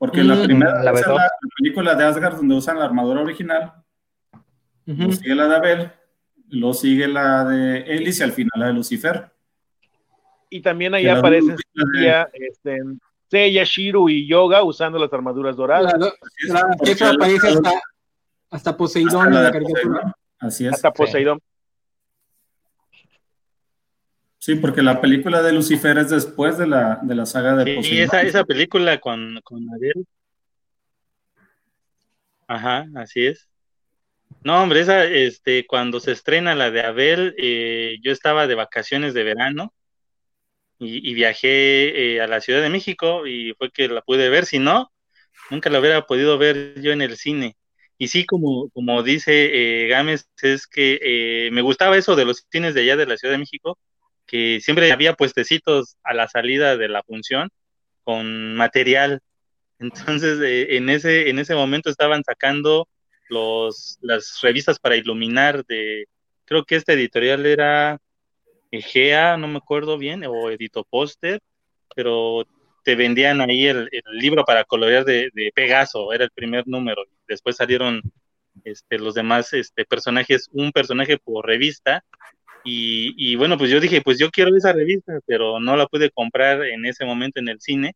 [0.01, 3.21] porque mm, la primera la, es la, la, película de Asgard donde usan la armadura
[3.21, 3.75] original,
[4.33, 4.39] uh
[4.93, 4.97] -huh.
[4.97, 5.93] luego sigue la de Abel,
[6.49, 9.31] luego sigue la de Elis y al final la de Lucifer.
[10.49, 11.55] Y también ahí aparecen
[11.93, 12.27] de...
[12.33, 12.79] este,
[13.31, 15.93] Seiya, Shiru y Yoga usando las armaduras doradas.
[15.93, 16.15] Claro,
[16.97, 17.71] claro, aparece hasta,
[18.51, 19.83] hasta Poseidón hasta en la caricatura.
[19.83, 20.13] Poseidón.
[20.39, 20.73] Así es.
[20.73, 21.41] Hasta Poseidón.
[24.39, 24.55] Sí.
[24.57, 27.99] Porque la película de Lucifer es después de la, de la saga de sí, Poseidón.
[27.99, 30.07] Y esa, esa película con, con Adel.
[32.47, 33.49] Ajá, así es.
[34.43, 39.13] No, hombre, esa, este, cuando se estrena la de Abel, eh, yo estaba de vacaciones
[39.13, 39.75] de verano
[40.79, 44.47] y, y viajé eh, a la Ciudad de México y fue que la pude ver.
[44.47, 44.91] Si no,
[45.51, 47.57] nunca la hubiera podido ver yo en el cine.
[48.01, 52.47] Y sí, como, como dice eh, Gámez, es que eh, me gustaba eso de los
[52.51, 53.79] cines de allá de la Ciudad de México,
[54.27, 57.51] que siempre había puestecitos a la salida de la función
[58.03, 59.21] con material.
[59.79, 62.89] Entonces, eh, en, ese, en ese momento estaban sacando
[63.29, 66.07] los, las revistas para iluminar de,
[66.47, 67.99] creo que este editorial era
[68.71, 71.43] Egea, no me acuerdo bien, o Edito Póster,
[71.95, 72.47] pero
[72.83, 77.03] te vendían ahí el, el, libro para colorear de, de, Pegaso, era el primer número.
[77.29, 78.03] Después salieron
[78.65, 82.05] este, los demás este, personajes, un personaje por revista.
[82.65, 86.11] Y, y, bueno, pues yo dije, pues yo quiero esa revista, pero no la pude
[86.11, 87.95] comprar en ese momento en el cine.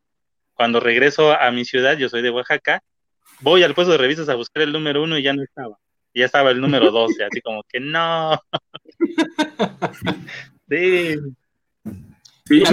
[0.53, 2.81] Cuando regreso a mi ciudad, yo soy de Oaxaca,
[3.41, 5.77] voy al puesto de revistas a buscar el número uno y ya no estaba.
[6.13, 8.39] Ya estaba el número 12, así como que no.
[10.69, 11.15] sí.
[12.47, 12.63] Sí,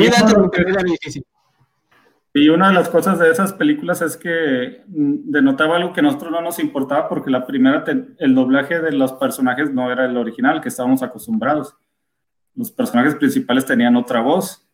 [2.35, 6.05] y una de las cosas de esas películas es que mm, denotaba algo que a
[6.05, 10.16] nosotros no nos importaba porque la primera, el doblaje de los personajes no era el
[10.16, 11.77] original que estábamos acostumbrados.
[12.55, 14.66] Los personajes principales tenían otra voz.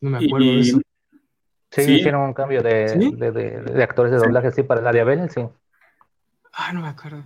[0.00, 0.80] No me acuerdo de eso.
[1.70, 5.40] Sí, hicieron un cambio de, de, actores de doblaje, sí, para el área Bell, sí.
[6.52, 7.22] Ah, no me acuerdo.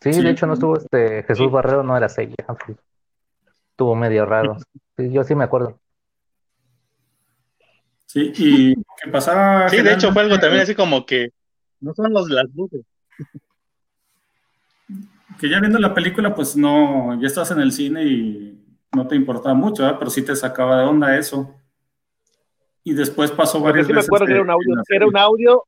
[0.00, 2.36] Sí, de hecho no estuvo este Jesús Barrero, no era ella.
[3.70, 4.58] Estuvo medio raro.
[4.98, 5.80] yo sí me acuerdo.
[8.08, 9.68] Sí, y qué pasaba.
[9.68, 11.28] Sí, de hecho fue algo también así como que
[11.80, 12.80] no son los las luces.
[15.38, 18.64] Que ya viendo la película, pues no, ya estás en el cine y
[18.96, 21.54] no te importaba mucho, pero sí te sacaba de onda eso.
[22.82, 24.08] Y después pasó varias sí veces.
[24.10, 25.64] Me acuerdo que era un audio, era un audio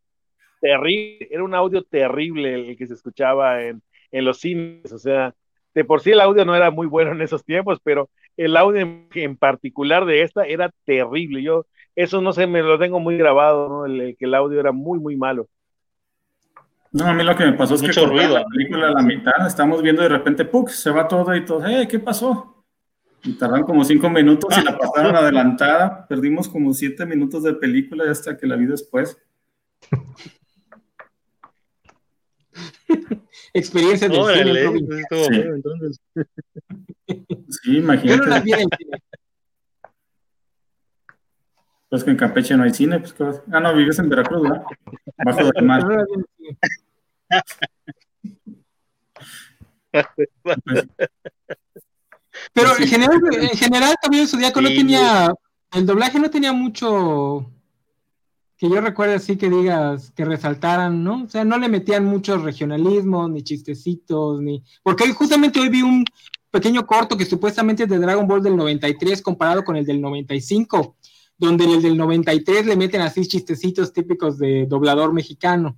[0.62, 5.34] terrible, era un audio terrible el que se escuchaba en, en los cines, o sea,
[5.74, 8.80] de por sí el audio no era muy bueno en esos tiempos, pero el audio
[9.14, 11.42] en, particular de esta era terrible.
[11.42, 13.86] Yo eso no sé, me lo tengo muy grabado, ¿no?
[13.86, 15.48] El, que el audio era muy, muy malo.
[16.92, 18.38] No, a mí lo que me pasó es que ruido.
[18.38, 20.70] la película a la mitad, estamos viendo de repente, ¡puc!
[20.70, 21.86] se va todo y todo, ¡eh!
[21.88, 22.64] ¿Qué pasó?
[23.22, 26.06] Y tardan como cinco minutos y la pasaron adelantada.
[26.08, 29.18] Perdimos como siete minutos de película hasta que la vi después.
[33.52, 35.04] Experiencia de cine.
[35.10, 35.26] Sí.
[35.32, 36.00] entonces.
[37.62, 38.20] sí, imagínate.
[38.20, 38.52] Yo no vi
[41.90, 44.62] Pues que en Campeche no hay cine, pues ¿qué Ah, no, vives en Veracruz, ¿verdad?
[45.24, 45.84] Bajo del mar.
[52.52, 55.34] Pero en general, en general también el Zodíaco no tenía,
[55.72, 57.50] el doblaje no tenía mucho
[58.56, 61.24] que yo recuerde así que digas que resaltaran, ¿no?
[61.24, 64.62] O sea, no le metían muchos regionalismos, ni chistecitos, ni.
[64.82, 66.04] Porque justamente hoy vi un
[66.50, 70.96] pequeño corto que supuestamente es de Dragon Ball del 93 comparado con el del 95
[71.40, 75.76] donde en el del 93 le meten así chistecitos típicos de doblador mexicano.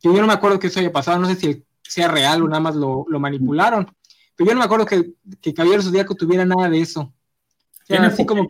[0.00, 2.48] Que yo no me acuerdo que eso haya pasado, no sé si sea real o
[2.48, 3.86] nada más lo, manipularon.
[4.36, 7.12] Pero yo no me acuerdo que, que Caballero Zodíaco tuviera nada de eso.
[7.86, 8.46] Tiene así como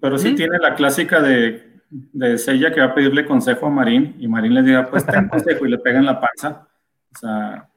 [0.00, 0.36] pero sí ¿Mm?
[0.36, 4.54] tiene la clásica de, de Sella que va a pedirle consejo a Marín y Marín
[4.54, 6.68] le diga, pues ten consejo y le pega en la panza.
[7.14, 7.68] O sea,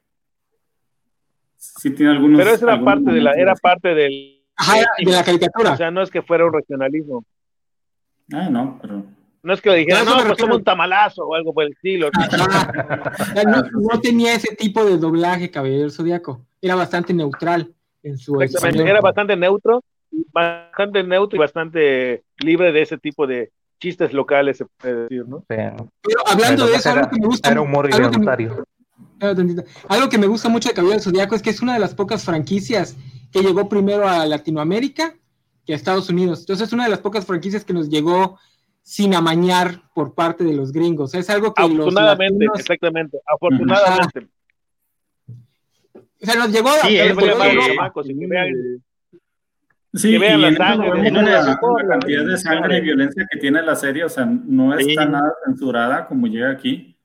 [1.55, 2.39] sí tiene algunos.
[2.39, 4.41] Pero esa era parte de la, era parte del.
[4.97, 5.73] de la caricatura.
[5.73, 7.23] O sea, no es que fuera un regionalismo.
[8.33, 9.03] Ah, no, pero.
[9.41, 12.09] No es que le dijera, no, pues como un tamalazo o algo por el estilo.
[13.73, 16.45] no, tenía ese tipo de doblaje, Caballero Zodíaco.
[16.61, 19.81] Era bastante neutral en su Exactamente, era bastante neutro,
[20.33, 25.43] bastante neutro y bastante libre de ese tipo de chistes locales, se puede decir, ¿no?
[25.47, 25.87] Pero
[26.25, 27.51] hablando de eso, algo que me gusta.
[27.51, 28.19] Era humor algo que,
[29.43, 31.95] me, algo que me gusta mucho de Caballero Zodíaco es que es una de las
[31.95, 32.97] pocas franquicias
[33.31, 35.15] que llegó primero a Latinoamérica
[35.73, 36.41] a Estados Unidos.
[36.41, 38.39] Entonces es una de las pocas franquicias que nos llegó
[38.81, 41.13] sin amañar por parte de los gringos.
[41.13, 44.27] Es algo que afortunadamente, exactamente, afortunadamente.
[46.21, 47.15] O sea, nos llegó sí, a, es
[49.93, 54.23] Sí, y en una, cantidad de sangre y violencia que tiene la serie, o sea,
[54.25, 56.95] no está nada censurada como llega aquí.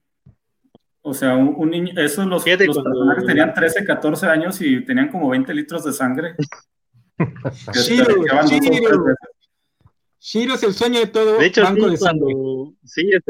[1.00, 5.30] O sea, un, niño, esos los, los personajes tenían 13, 14 años y tenían como
[5.30, 6.34] 20 litros de sangre.
[7.72, 8.14] Shiro,
[10.20, 10.54] Shiro.
[10.54, 11.96] es el sueño de todo de hecho, banco de
[12.84, 13.22] sí, es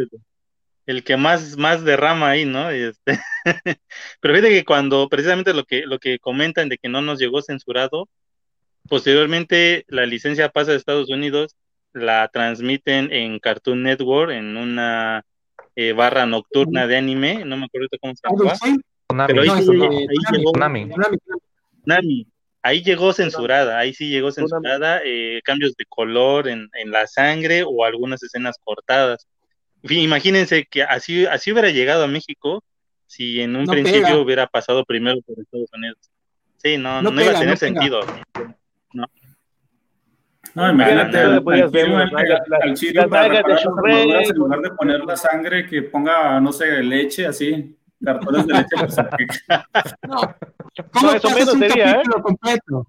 [0.86, 2.70] el, que más, más derrama ahí, ¿no?
[2.70, 3.18] este,
[4.20, 7.42] pero fíjate que cuando precisamente lo que, lo que comentan de que no nos llegó
[7.42, 8.08] censurado,
[8.88, 11.56] posteriormente la licencia pasa a Estados Unidos,
[11.92, 15.24] la transmiten en Cartoon Network, en una
[15.76, 19.26] eh, barra nocturna de anime, no me acuerdo cómo se llama.
[19.26, 20.44] Pero ahí, ahí,
[21.84, 22.26] Nami
[22.64, 27.84] ahí llegó censurada, ahí sí llegó censurada, eh, cambios de color en, la sangre o
[27.84, 29.28] algunas escenas cortadas.
[29.82, 32.64] Imagínense que así, así hubiera llegado a México
[33.06, 35.98] si en un principio hubiera pasado primero por Estados Unidos.
[36.56, 38.00] Sí, no, no, iba a tener sentido.
[38.94, 39.06] No.
[40.54, 41.44] No, imagínate al,
[42.74, 48.46] chile para, en lugar de poner la sangre que ponga, no sé, leche así cartones
[48.46, 48.76] de leche
[50.08, 50.20] No.
[50.92, 51.94] ¿Cómo pasas un sería, ¿eh?
[51.94, 52.86] capítulo completo?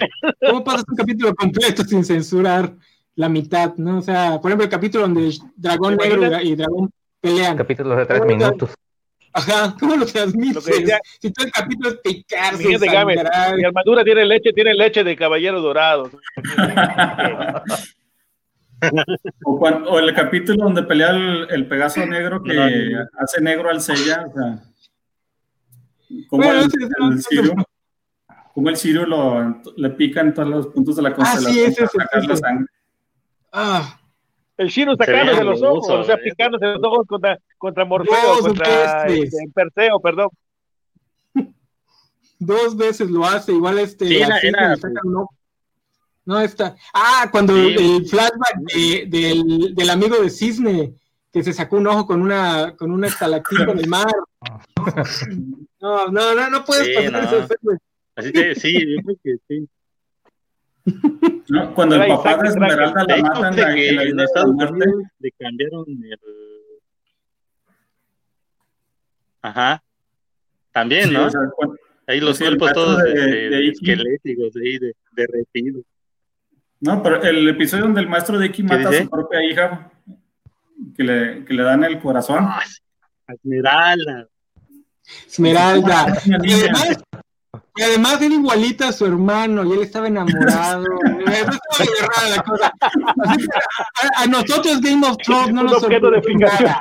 [0.47, 2.73] ¿Cómo pasas un capítulo completo sin censurar
[3.15, 3.99] la mitad, no?
[3.99, 6.91] O sea, por ejemplo, el capítulo donde Dragón Negro y Dragón
[7.21, 7.57] pelean.
[7.57, 8.71] Capítulos de tres minutos.
[9.37, 10.55] Ajá, ¿cómo lo transmites?
[10.55, 13.55] Lo que decía- si todo el capítulo es picarse, de sangrar.
[13.57, 16.09] mi armadura tiene leche, tiene leche de caballero dorado.
[19.43, 24.33] O el capítulo donde pelea el, el Pegaso negro que hace negro al Sella, o
[24.33, 24.63] sea,
[26.29, 27.53] como Bueno, el, es el Sirio,
[28.53, 31.59] como el Sirio lo, le pica en todos los puntos de la Ah, constelación sí,
[31.61, 32.65] ese para es el sacar la sangre.
[33.51, 33.99] Ah,
[34.57, 36.21] El Shiro Se sacándose los ojos, o sea, ¿eh?
[36.23, 39.33] picándose los ojos contra, contra Morfeo, Dos contra veces.
[39.33, 40.29] este, Perseo, perdón.
[42.39, 44.07] dos veces lo hace, igual este.
[44.07, 44.75] Sí, era- era-.
[46.27, 46.75] No está.
[46.93, 47.75] Ah, cuando Sí.
[47.77, 50.93] el flashback de- del, del amigo de Cisne,
[51.31, 54.07] que se sacó un ojo con una, con una estalactita en el mar.
[55.85, 57.37] No, no, no, no puedes Sí, pasar no.
[57.37, 57.69] efecto.
[58.15, 59.69] Así que sí, yo creo que sí.
[61.49, 61.73] ¿no?
[61.75, 64.23] Cuando el papá de Esmeralda la matan la, que en la en isla de la
[64.23, 66.19] Estados muerte, Unidos le cambiaron el.
[69.41, 69.83] Ajá.
[70.71, 71.25] También, sí, ¿no?
[71.27, 71.75] o sea, cuando-
[72.07, 75.83] ahí los sí, cuerpos todos de- esqueléticos, ahí, de, derretidos.
[76.79, 79.91] No, pero el episodio donde el maestro de Iki mata a su propia hija,
[80.95, 82.47] que le, que le dan el corazón.
[83.27, 84.27] Esmeralda.
[85.27, 86.17] Esmeralda.
[86.43, 86.97] Y además,
[87.77, 90.85] y además era igualita a su hermano y él estaba enamorado.
[91.25, 92.73] Estaba la cosa.
[93.25, 93.57] Así que
[94.17, 96.09] a, a nosotros Game of Thrones no nos sorprendió
[96.47, 96.79] nada.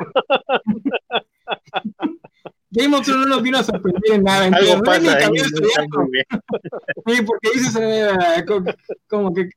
[2.71, 4.47] Game of Thrones no nos vino a sorprender en nada.
[4.47, 5.27] Entre Algo pasa ahí.
[7.07, 8.65] Sí, porque dices, eh, co-
[9.09, 9.51] como que,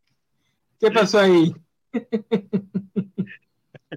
[0.80, 1.53] ¿qué pasó ahí?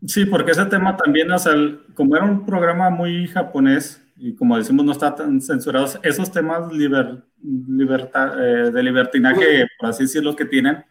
[0.06, 4.34] Sí, porque ese tema también, o sea, el- como era un programa muy japonés y
[4.34, 10.04] como decimos no está tan censurados, esos temas liber- liberta- eh, de libertinaje, por así
[10.04, 10.84] decirlo, que tienen,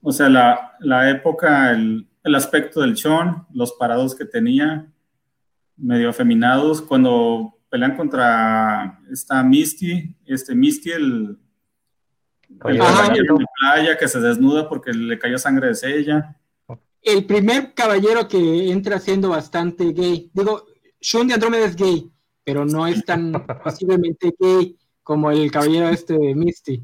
[0.00, 4.86] o sea, la, la época, el, el aspecto del Sean, los parados que tenía,
[5.76, 11.38] medio afeminados, cuando pelean contra esta Misty, este Misty, el,
[12.48, 16.36] el Caballero caballero de playa que se desnuda porque le cayó sangre de ella.
[17.02, 20.30] El primer caballero que entra siendo bastante gay.
[20.32, 20.64] Digo,
[21.00, 22.10] Shun de Andrómeda es gay,
[22.46, 23.32] pero no es tan
[23.64, 26.80] posiblemente gay como el caballero este de Misty.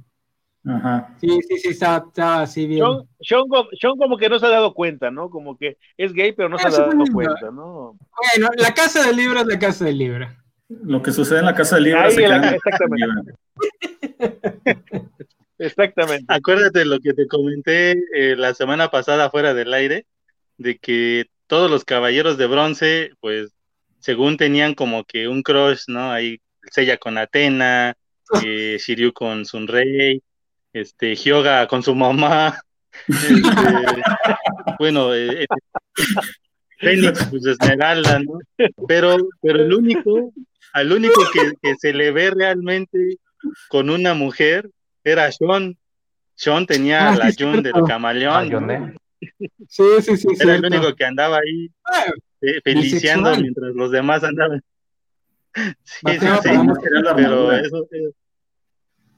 [0.65, 1.15] Ajá.
[1.21, 2.85] Sí, sí, sí, estaba, estaba así bien.
[2.85, 5.31] Sean, Sean co- Sean como que no se ha dado cuenta, ¿no?
[5.31, 7.97] Como que es gay, pero no se ha Ah, dado cuenta, ¿no?
[8.37, 10.29] Bueno, la casa del libro es la casa del libro.
[10.69, 13.33] Lo que sucede en la casa del libro Ahí se en la- exactamente.
[15.59, 16.25] Exactamente.
[16.29, 20.07] Acuérdate lo que te comenté eh, la semana pasada fuera del aire,
[20.59, 23.53] de que todos los caballeros de bronce, pues,
[24.03, 26.11] según tenían como que un crush, ¿no?
[26.13, 27.95] Ahí Seiya con Atena,
[28.45, 30.23] eh, Shiryu con Sunrei,
[30.73, 32.61] este, Hyoga con su mamá,
[33.09, 34.03] este,
[34.79, 35.47] bueno, eh, eh,
[36.79, 38.39] Fénix, pues Esmeralda, ¿no?
[38.89, 40.33] Pero, pero el único,
[40.73, 43.19] al único que, que se le ve realmente
[43.69, 44.69] con una mujer
[45.05, 45.77] era Sean.
[46.35, 47.73] Sean tenía Ah, la Jun del.
[47.77, 48.49] Ah, camaleón.
[48.51, 48.93] no.
[49.69, 50.29] Sí, sí, sí.
[50.41, 52.07] Era el único que andaba ahí Ah,
[52.43, 53.43] eh, feliciando Bisexual.
[53.43, 54.63] mientras los demás andaban.
[55.85, 56.51] Sí, sí, sí.
[57.17, 58.11] Pero eso, eh,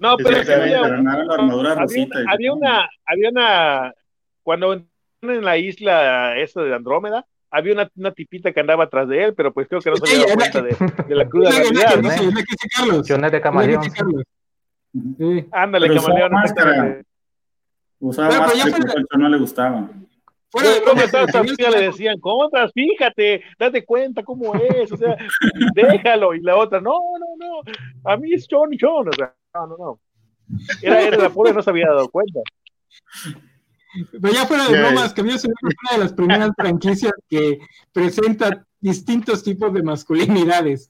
[0.00, 1.12] No, pero es que había, una,
[2.32, 3.94] había una, había una,
[4.42, 9.08] cuando entraron en la isla esa de Andrómeda, había una, una tipita que andaba atrás
[9.08, 11.28] de él, pero pues creo que no se había dado Ella, cuenta de, de la
[11.28, 12.10] cruda Es la que realidad, ¿no?
[12.10, 13.06] dice, es la que dice Carlos.
[13.08, 13.82] Yo no es de Es que camaleón.
[14.92, 15.48] Sí.
[15.52, 17.02] Ándale, Pero usaba camaleón, máscara.
[18.00, 19.88] Usaba Pero, más pero ya que fuera- al Chon no le gustaba.
[20.54, 21.02] Fuera de broma,
[21.34, 25.16] amigas le decían, contras, fíjate, date cuenta cómo es, o sea,
[25.74, 26.32] déjalo.
[26.32, 29.66] Y la otra, no, no, no, a mí es John y John, o sea, no,
[29.66, 30.00] no, no.
[30.80, 32.38] Era, era la pobre, no se había dado cuenta.
[34.12, 35.54] Pero ya fuera de bromas, Camilo es una
[35.92, 37.58] de las primeras franquicias que
[37.92, 40.88] presenta distintos tipos de masculinidades.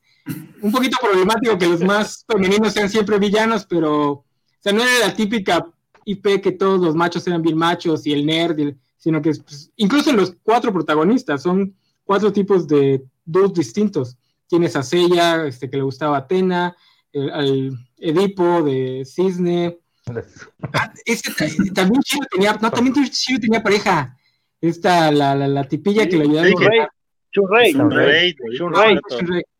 [0.60, 4.24] Un poquito problemático que los más femeninos sean siempre villanos, pero o
[4.58, 5.66] sea, no era la típica
[6.04, 9.32] IP que todos los machos eran bien machos y el nerd, y el- sino que
[9.34, 14.16] pues, incluso los cuatro protagonistas son cuatro tipos de dos distintos.
[14.46, 16.74] Tienes a Seiya, este, que le gustaba Atena,
[17.12, 19.78] el- al Edipo de Cisne,
[21.04, 24.16] ese ta- también Shiro tenía, no, también Shiro tenía pareja.
[24.58, 26.46] Esta, la, la, la tipilla que le ayudaba.
[26.48, 26.88] Sí, a que-
[27.30, 29.40] Chunrei, Chunrei, Es un Rey, Shunrei.
[29.40, 29.50] exacto.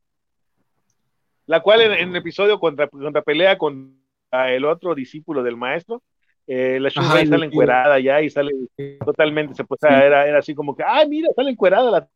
[1.47, 5.57] la cual en, en el episodio contra, contra pelea con ah, el otro discípulo del
[5.59, 6.03] maestro,
[6.47, 8.53] eh, la el- sale encuerada ya y sale
[9.05, 12.09] totalmente, se, pues, era, era así como que, ay, mira, sale encuerada la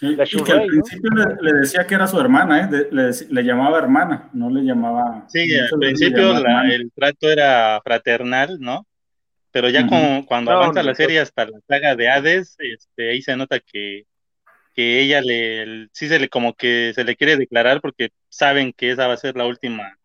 [0.00, 0.66] Y, La y que al ¿no?
[0.68, 2.66] principio le, le decía que era su hermana, ¿eh?
[2.66, 5.24] De- le, le llamaba hermana, no le llamaba.
[5.28, 8.86] Sí, muchas al principio la- el trato era fraternal, ¿no?
[9.50, 9.90] Pero ya Ujú.
[9.90, 10.96] con- cuando No, avanza no, la no.
[10.96, 14.04] serie hasta la saga de Hades, este, ahí se nota que,
[14.74, 18.90] que ella le, sí se le como que se le quiere declarar porque saben que
[18.90, 19.98] esa va a ser la última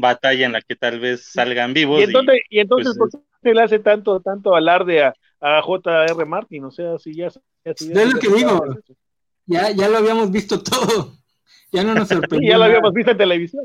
[0.00, 2.00] batalla en la que tal vez salgan vivos.
[2.00, 5.62] Y entonces, y, entonces pues, ¿por qué se le hace tanto, tanto alarde a, a
[5.62, 6.24] J.R.
[6.24, 6.64] Martin?
[6.64, 7.28] O sea, si ya...
[7.64, 8.64] ya, si ya Es lo que digo.
[9.46, 11.14] Ya, ya lo habíamos visto todo.
[11.72, 12.50] Ya no nos sorprendió.
[12.50, 13.64] ya lo habíamos visto en televisión.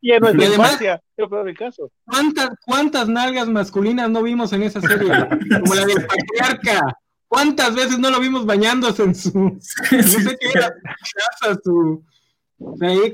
[0.00, 1.90] Y en nuestra Y además- infancia, es lo peor del caso.
[2.04, 5.08] ¿Cuántas, ¿Cuántas nalgas masculinas no vimos en esa serie?
[5.60, 6.98] Como la del patriarca.
[7.26, 9.32] ¿Cuántas veces no lo vimos bañándose en su.
[9.38, 12.04] No sé qué era, su casa, su.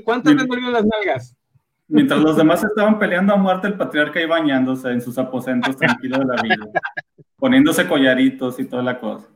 [0.03, 1.35] ¿Cuántas veces no vimos las nalgas?
[1.91, 6.19] Mientras los demás estaban peleando a muerte, el patriarca iba bañándose en sus aposentos tranquilo
[6.19, 6.65] de la vida,
[7.35, 9.27] poniéndose collaritos y toda la cosa.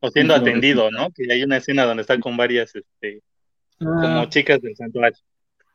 [0.00, 1.08] o siendo atendido, ¿no?
[1.10, 3.22] Que hay una escena donde está con varias, este,
[3.78, 5.18] como Ah, chicas del santuario.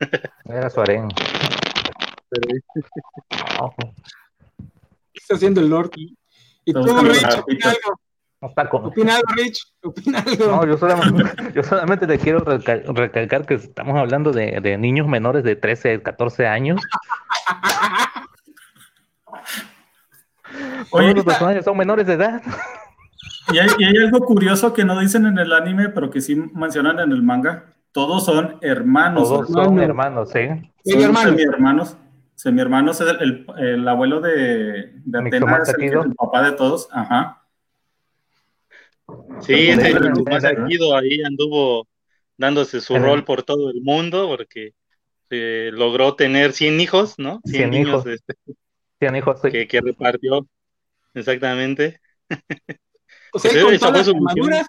[0.44, 0.82] Era su.
[0.82, 1.08] No,
[5.12, 5.90] ¿Qué está haciendo el Lord?
[5.96, 8.00] Y tú, opina algo.
[8.44, 9.72] No está con- Opina algo, Rich.
[9.82, 10.46] Opina algo.
[10.46, 11.22] No, yo solamente,
[11.54, 16.02] yo solamente te quiero recal- recalcar que estamos hablando de, de niños menores de 13,
[16.02, 16.78] 14 años.
[20.90, 22.42] Oye, Todos los personajes son menores de edad.
[23.52, 26.36] y hay, y hay algo curioso que no dicen en el anime, pero que sí
[26.54, 27.64] mencionan en el manga.
[27.92, 29.22] Todos son hermanos.
[29.28, 30.30] Todos son son hermanos.
[30.34, 30.70] hermanos, ¿sí?
[30.84, 31.30] Medio hermanos.
[31.30, 31.96] semi-hermanos.
[32.34, 36.88] Semi-hermanos es el, el- el abuelo de, de Atena, es el, el papá de todos.
[36.92, 37.40] Ajá.
[39.40, 40.64] Sí, bueno, Tomás bueno.
[40.64, 41.86] Akido ahí anduvo
[42.36, 44.72] dándose su rol por todo el mundo porque
[45.30, 47.40] eh, logró tener 100 hijos, ¿no?
[47.44, 48.06] 100, 100 niños hijos.
[48.06, 48.34] este,
[48.98, 49.50] Tienen hijos, sí.
[49.50, 50.46] que, que repartió.
[51.14, 52.00] Exactamente.
[53.36, 54.66] O sea, Pues con todas las armaduras,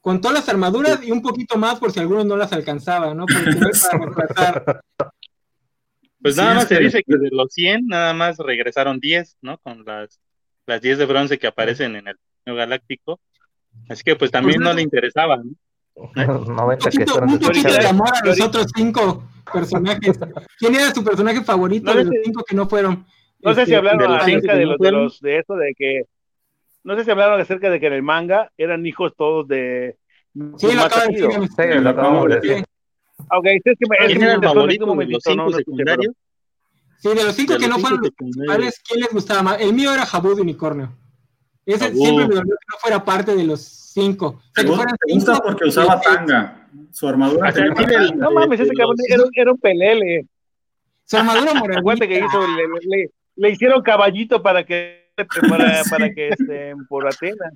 [0.00, 3.26] con todas las armaduras y un poquito más por si algunos no las alcanzaban, ¿no?
[3.26, 4.80] Porque no hay para reemplazar.
[6.22, 9.38] Pues Sí, nada más es se dice que de los 100, nada más regresaron 10,
[9.42, 9.58] ¿no?
[9.58, 10.20] Con las,
[10.66, 12.16] las 10 de bronce que aparecen en el
[12.54, 13.20] Galáctico.
[13.88, 15.52] Así que pues también no le interesaba, ¿no?
[16.14, 20.18] Los 90 Un que poquito, fueron un poquito de amor a los otros cinco personajes.
[20.58, 23.06] ¿Quién era su personaje favorito No de sé los si- cinco que no fueron?
[23.40, 25.74] No sé si Este, hablaron de acerca de, los, no de, los- de esto de
[25.74, 26.02] que
[26.84, 29.96] no sé si hablaron acerca de que en el manga eran hijos todos de
[30.58, 31.30] Sí, lo acaba de decir.
[31.56, 32.64] Sí, lo acabamos de decir.
[33.30, 35.42] Ok, es que me, es que ¿Quién me era el favorito de los cinco no,
[35.44, 36.14] no escuché, secundarios?
[36.98, 39.60] Sí, de los cinco De que los no fueron los principales, ¿quién les gustaba más?
[39.60, 40.92] El mío era Jabú de Unicornio.
[41.66, 41.96] Ese Jabú.
[41.98, 44.26] siempre me dolió que no fuera parte de los cinco.
[44.26, 46.68] O sea, Te que gusta, fueran te gusta cinco porque usaba tanga.
[46.92, 48.10] Su armadura tanga.
[48.14, 50.26] No mames, ese cabrón era, era un pelele.
[51.04, 51.52] Su armadura.
[51.78, 52.62] Acuérdate que hizo, le,
[52.96, 55.10] le- le hicieron caballito para que
[55.48, 55.90] para, Sí.
[55.90, 57.50] para que este, por Atena.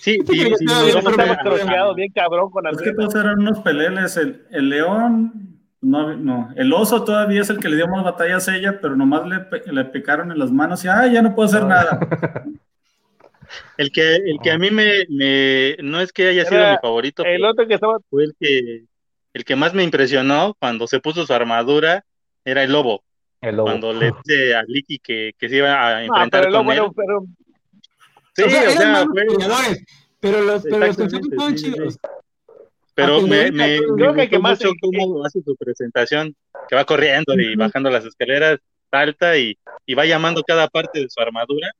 [0.00, 0.64] Sí, Sí, y, pero y
[1.04, 4.16] no, troceado bien cabrón con Es que todos eran unos peleles.
[4.16, 6.50] El, el león, no, no.
[6.56, 9.72] El oso todavía es el que le dio más batallas a ella, pero nomás le,
[9.72, 11.98] le picaron en las manos y ¡ay, ya no puedo hacer nada!
[13.78, 16.78] El que, el que a mí me, me, no es que haya sido Era mi
[16.82, 18.84] favorito, El otro que estaba fue el que,
[19.34, 22.04] el que más me impresionó cuando se puso su armadura,
[22.44, 23.04] era el lobo.
[23.40, 23.66] El lobo.
[23.68, 26.82] Cuando le dice a Licky que, que se iba a Ah, enfrentar pero con él.
[26.96, 27.24] pero
[28.34, 29.76] Sí, o sea, o eran sea, malos fue-
[30.18, 31.98] pero los, pero los conceptos Exactamente, estaban sí, sí, chidos.
[32.96, 33.02] Sí.
[33.02, 36.34] Pero me, me, diga, me creo que mucho cómo hace su presentación,
[36.68, 38.58] que va corriendo y bajando las escaleras,
[38.90, 41.70] salta y, y va llamando cada parte de su armadura.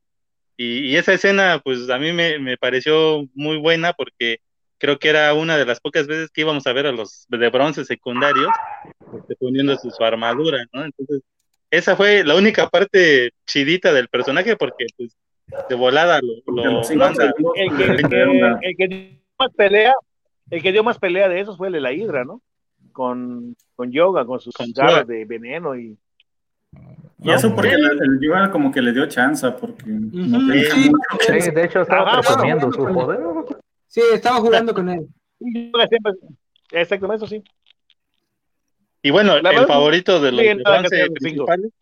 [0.57, 4.41] Y, y esa escena, pues a mí me, me pareció muy buena porque
[4.79, 7.49] creo que era una de las pocas veces que íbamos a ver a los de
[7.49, 8.51] bronce secundarios
[9.19, 10.85] este, poniéndose su armadura, ¿no?
[10.85, 11.23] Entonces,
[11.71, 15.17] esa fue la única parte chidita del personaje porque, pues,
[15.69, 16.85] de volada lo, lo manda.
[16.85, 17.19] segundos,
[17.57, 19.93] el que, el que, el que más pelea,
[20.51, 22.43] el que dio más pelea de esos fue el de la Hidra, ¿no?
[22.93, 25.05] Con, con yoga, con sus Yoga.
[25.05, 25.99] de veneno y
[27.23, 31.19] Y eso porque el, el Yoga como que le dio chance, porque no sí, mucho
[31.19, 33.21] que Sí, de hecho estaba Ajá, presumiendo su poder.
[33.89, 35.07] Sí, estaba jugando con él.
[36.71, 37.43] exactamente eso sí.
[39.03, 40.47] Y bueno, La el verdad, favorito de los sí,
[40.97, 41.73] de principales.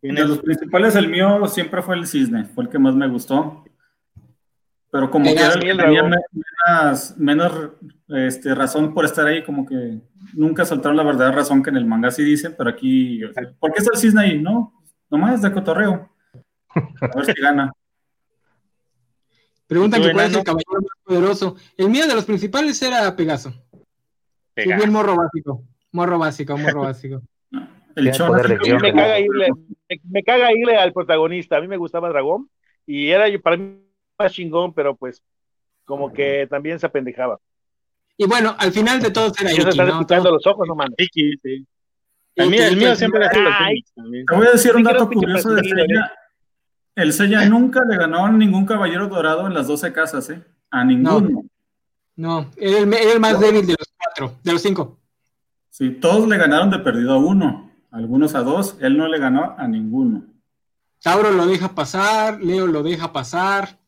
[0.00, 3.08] ¿quién De los principales, el mío siempre fue el cisne, fue el que más me
[3.08, 3.64] gustó.
[4.92, 7.70] Pero como era que tenía menos, menos
[8.08, 10.00] este, razón por estar ahí, como que
[10.34, 13.52] nunca soltaron la verdadera razón que en el manga sí dicen, pero aquí, o sea,
[13.58, 14.42] ¿por qué está el cisne ahí?
[14.42, 14.72] No,
[15.08, 16.10] nomás de cotorreo.
[16.74, 17.72] A ver si gana.
[19.66, 21.56] Preguntan ¿Y tú, que cuál es el caballero más poderoso.
[21.76, 23.50] El mío de los principales era Pegaso.
[23.52, 23.78] Sí,
[24.54, 24.78] Pegaso.
[24.78, 25.62] bien morro básico.
[25.92, 27.22] Morro básico, morro básico.
[27.96, 29.48] El como- me caga irle,
[29.88, 31.56] me, me caga irle al protagonista.
[31.56, 32.48] A mí me gustaba Dragón
[32.86, 33.76] y era yo- para mí
[34.20, 35.22] más chingón, pero pues
[35.84, 37.38] como que también se apendejaba.
[38.16, 39.92] Y bueno, al final de todos era Iki, están ¿no?
[39.94, 40.94] escuchando Todo- los ojos, no mames.
[40.96, 41.66] Vicky, sí.
[42.36, 43.44] El mío, el mío siempre ha sido.
[44.28, 46.12] Te voy a decir un dato curioso de Freya.
[46.94, 50.42] El Sella nunca le ganó a ningún caballero dorado en las 12 casas, ¿eh?
[50.70, 51.44] A ninguno.
[52.16, 54.98] No, era el, era el más débil de los cuatro, de los cinco.
[55.70, 59.54] Sí, todos le ganaron de perdido a uno, algunos a dos, él no le ganó
[59.56, 60.24] a ninguno.
[61.02, 63.78] Tauro lo deja pasar, Leo lo deja pasar.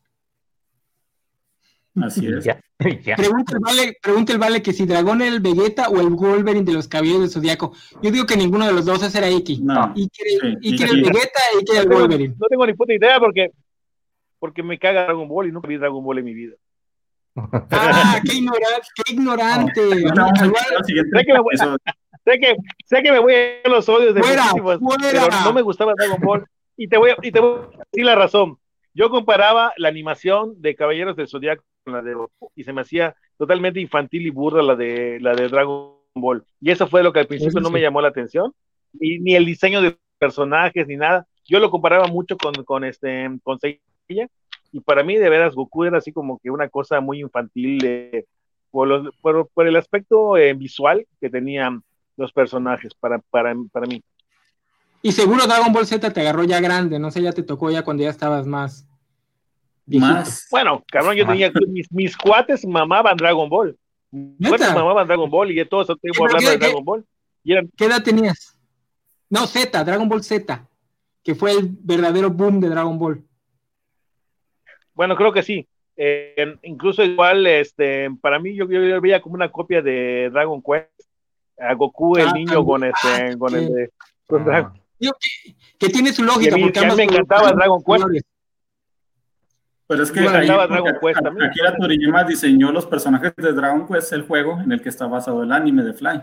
[2.01, 2.43] Así es.
[2.43, 2.59] Ya,
[3.03, 3.15] ya.
[3.15, 6.65] Pregunta el, vale, pregunta el Vale que si Dragón era el Vegeta o el Wolverine
[6.65, 7.73] de los caballeros del Zodíaco.
[8.01, 9.61] Yo digo que ninguno de los dos ese era Iki.
[9.61, 12.35] No, Iki era, Sí, Iki era el Vegeta y Iki era el Wolverine.
[12.39, 13.51] No tengo ni puta idea porque,
[14.39, 16.55] porque me caga Dragon Ball y nunca vi Dragon Ball en mi vida.
[17.35, 19.81] Ah, qué ignorante, qué ignorante.
[20.15, 21.55] No, no, Sé que me voy-.
[22.25, 24.79] Sé que, sé que me voy a ir a los odios de Fuera, fuera.
[25.11, 26.45] pero no me gustaba Dragon Ball.
[26.77, 28.57] Y te voy a, y te voy a decir la razón.
[28.93, 32.81] Yo comparaba la animación de Caballeros del Zodiaco con la de Goku y se me
[32.81, 36.43] hacía totalmente infantil y burda la de la de Dragon Ball.
[36.61, 38.53] Y eso fue lo que al principio no me llamó la atención,
[38.93, 41.27] ni, ni el diseño de personajes ni nada.
[41.45, 44.27] Yo lo comparaba mucho con, con este con Seiya,
[44.71, 48.25] y para mí de veras Goku era así como que una cosa muy infantil eh,
[48.71, 51.83] por, los- por, por el aspecto eh, visual que tenían
[52.15, 54.01] los personajes para, para, para mí.
[55.01, 57.83] Y seguro Dragon Ball Z te agarró ya grande, no sé, ya te tocó ya
[57.83, 58.87] cuando ya estabas más.
[59.85, 60.47] Más.
[60.51, 61.27] Bueno, cabrón, yo Ah.
[61.31, 63.77] tenía mis, mis cuates mamaban Dragon Ball.
[64.11, 64.49] Mis ¿Neta?
[64.57, 66.57] cuates mamaban Dragon Ball y todos el tiempo ¿Pero hablando de?
[66.57, 67.05] Dragon Ball.
[67.43, 68.57] Y eran, ¿Qué edad tenías?
[69.29, 70.67] No, Z, Dragon Ball Z,
[71.23, 73.23] que fue el verdadero boom de Dragon Ball.
[74.93, 75.67] bueno, creo que sí.
[75.95, 80.89] Eh, incluso igual, este, para mí yo, yo veía como una copia de Dragon Quest,
[81.59, 83.89] a Goku el Ah, niño con ah, este, con el de
[84.27, 84.73] con Dragon.
[84.99, 85.09] Que,
[85.77, 88.25] que tiene su lógica, a mí- porque a mí me encantaba Dragon Quest.
[89.93, 91.49] Pero es que Me ahí, encantaba porque Dragon Quest a- también.
[91.49, 95.43] Akira Toriyama diseñó los personajes de Dragon Quest, el juego en el que está basado
[95.43, 96.21] el anime de Fly.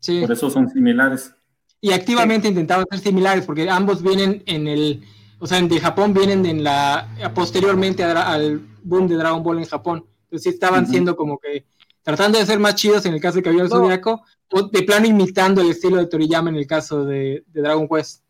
[0.00, 0.20] Sí.
[0.20, 1.34] Por eso son similares.
[1.80, 5.02] Y activamente intentaban ser similares, porque ambos vienen en el,
[5.38, 9.64] o sea, de Japón vienen en la, posteriormente a al boom de Dragon Ball en
[9.66, 10.04] Japón.
[10.24, 11.66] Entonces sí estaban siendo como que
[12.02, 13.76] tratando de ser más chidos en el caso de Caballero No.
[13.76, 17.86] Zodiaco, o de plano imitando el estilo de Toriyama en el caso de, de Dragon
[17.88, 18.22] Quest.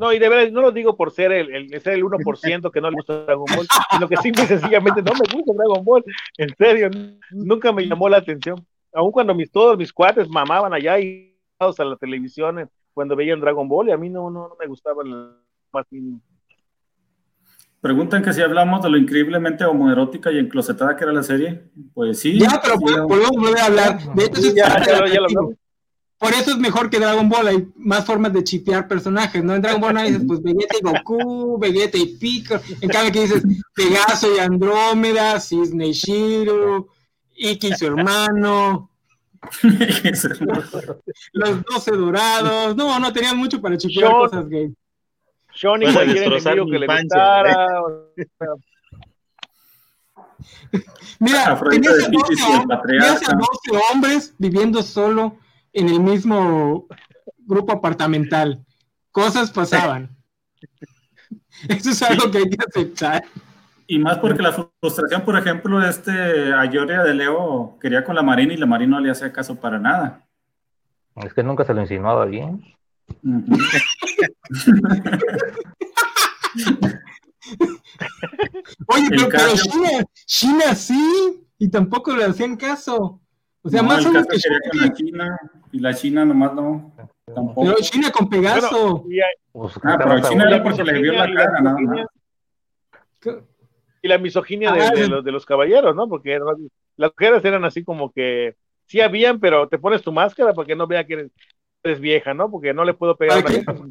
[0.00, 2.80] No, y de verdad, no lo digo por ser el, el, ser el 1% que
[2.80, 6.02] no le gusta Dragon Ball, sino que simple y sencillamente no me gusta Dragon Ball.
[6.38, 6.90] En serio,
[7.30, 8.64] nunca me llamó la atención.
[8.94, 13.68] Aun cuando mis, todos mis cuates mamaban allá y a la televisión cuando veían Dragon
[13.68, 15.10] Ball, y a mí no, no, no me gustaba el
[15.70, 16.20] más mínimo.
[17.82, 21.62] Preguntan que si hablamos de lo increíblemente homoerótica y enclosetada que era la serie.
[21.94, 22.38] Pues sí.
[22.38, 23.98] Ya, pero podemos volver a hablar.
[24.14, 25.24] De hecho, Ya, lo- ya lo atractivo.
[25.26, 25.54] hablamos.
[26.20, 29.54] Por eso es mejor que Dragon Ball, hay más formas de chipear personajes, ¿no?
[29.54, 33.20] En Dragon Ball no dices, pues Vegeta y Goku, Vegeta y Piccolo, en cambio aquí
[33.20, 33.42] dices
[33.74, 36.88] Pegaso y Andrómeda, Cisne y Shiro,
[37.36, 38.90] Iki y su hermano,
[41.32, 44.66] los 12 dorados, no, no, tenían mucho para chipear cosas gay.
[45.52, 47.82] A cualquier enemigo mi que le gustara.
[47.82, 48.48] o sea,
[51.18, 53.14] Mira, Afrodita tenías de a, Piscis 12 y el hom- patriarca.
[53.14, 55.36] tenías a 12 hombres viviendo solo
[55.72, 56.86] en el mismo
[57.38, 58.64] grupo apartamental.
[59.10, 60.16] Cosas pasaban.
[61.68, 63.24] Eso es algo que hay que aceptar.
[63.86, 68.54] Y más porque la frustración, por ejemplo, este Ayoria de Leo quería con la Marina
[68.54, 70.24] y la Marina no le hacía caso para nada.
[71.16, 72.62] Es que nunca se lo insinuaba bien.
[73.24, 73.58] Ujú.
[78.86, 83.20] Oye, El pero, pero China, China sí, y tampoco le hacían caso.
[83.62, 85.38] O sea, No, más solo caso que con la China,
[85.72, 86.92] y la China nomás no.
[87.34, 87.62] Tampoco.
[87.62, 89.04] pero China con Pegaso.
[89.08, 92.06] y, hay- Pues, Ah, pero China era porque le vio la cara, nada más.
[94.02, 95.10] y la misoginia de, Ah, de sí.
[95.10, 96.08] los, de los caballeros, ¿no?
[96.08, 96.38] Porque
[96.96, 98.56] las mujeres eran así como que
[98.86, 101.30] sí habían, pero te pones tu máscara para que no vea que eres,
[101.82, 102.50] eres vieja, ¿no?
[102.50, 103.90] Porque no le puedo pegar una.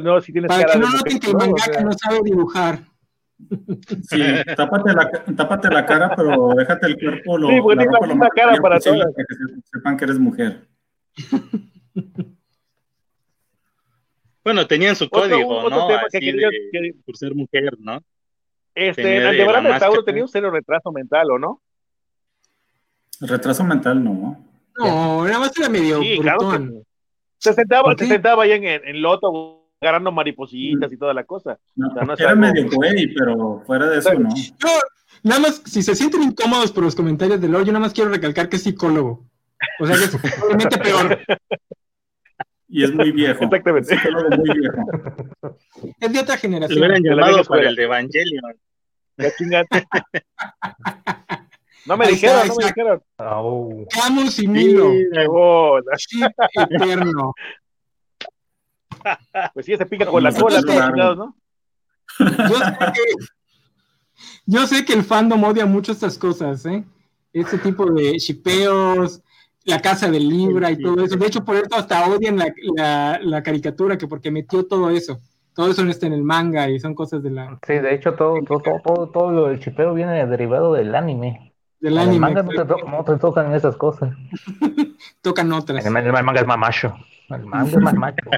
[0.00, 1.38] No, si tienes Para cara que de no noten que el ¿no?
[1.38, 2.78] O mangaka sea, no sabe dibujar.
[4.08, 4.22] Sí,
[4.56, 7.38] tápate la, tápate la cara, pero déjate el cuerpo.
[7.38, 9.14] Lo, Sí, porque la tienes ropa la lo cara para posible todas.
[9.14, 10.68] Para que se- sepan que eres mujer.
[14.42, 15.86] Bueno, tenían su código, otro ¿no?
[15.86, 18.00] tema que Así quería- de- que- por ser mujer, ¿no?
[18.74, 21.60] Este, Tenía de la de Tauro tenía un serio retraso mental, ¿o no?
[23.20, 24.42] Retraso mental, no.
[24.78, 26.68] No, nada más era medio Sí, claro brutón.
[26.70, 26.82] que
[27.38, 31.24] se sentaba, ¿Por se sentaba ahí en, en, en loto agarrando maripositas y toda la
[31.24, 31.58] cosa.
[31.74, 34.28] No, O sea, no es era medio güey, pero fuera de eso, no.
[34.36, 34.68] Yo,
[35.22, 38.10] nada más, si se sienten incómodos por los comentarios de Lord, yo nada más quiero
[38.10, 39.24] recalcar que es psicólogo.
[39.78, 41.18] O sea que es probablemente peor.
[42.68, 43.44] Y es muy viejo.
[43.44, 43.94] Exactamente.
[43.94, 45.56] Es muy viejo.
[45.98, 46.78] Es de otra Lo generación.
[46.78, 48.54] hubieran de la llamado para el de Evangelion.
[49.18, 49.30] Ya.
[51.86, 53.86] No me Ahí dijeron, está, no me dijeron.
[53.90, 54.92] Camus y Milo.
[55.96, 56.22] Chip
[56.54, 57.34] eterno.
[59.54, 60.60] Pues sí, se pica con la cola,
[61.14, 61.36] ¿no?
[62.18, 63.02] Yo sé, que,
[64.46, 66.84] yo sé que el fandom odia mucho estas cosas, ¿eh?
[67.32, 69.22] Este tipo de chipeos,
[69.64, 71.16] la casa del Libra y todo eso.
[71.16, 75.18] De hecho, por eso hasta odian la, caricatura, que porque metió todo eso.
[75.54, 77.58] Todo eso no está en el manga y son cosas de la.
[77.66, 81.52] Sí, de hecho, todo, todo, todo, todo, el chipeo viene derivado del anime.
[81.80, 82.08] Del anime.
[82.08, 84.14] En el manga no te, tocan esas cosas.
[85.22, 85.84] tocan otras.
[85.84, 86.58] El, el, manga es más
[87.30, 87.42] macho.
[87.42, 88.30] El manga es más macho.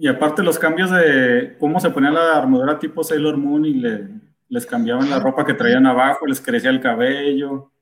[0.00, 3.82] Y aparte los cambios de cómo se ponía la armadura tipo Sailor Moon y
[4.48, 7.72] les cambiaban la ropa que traían abajo, les crecía el cabello.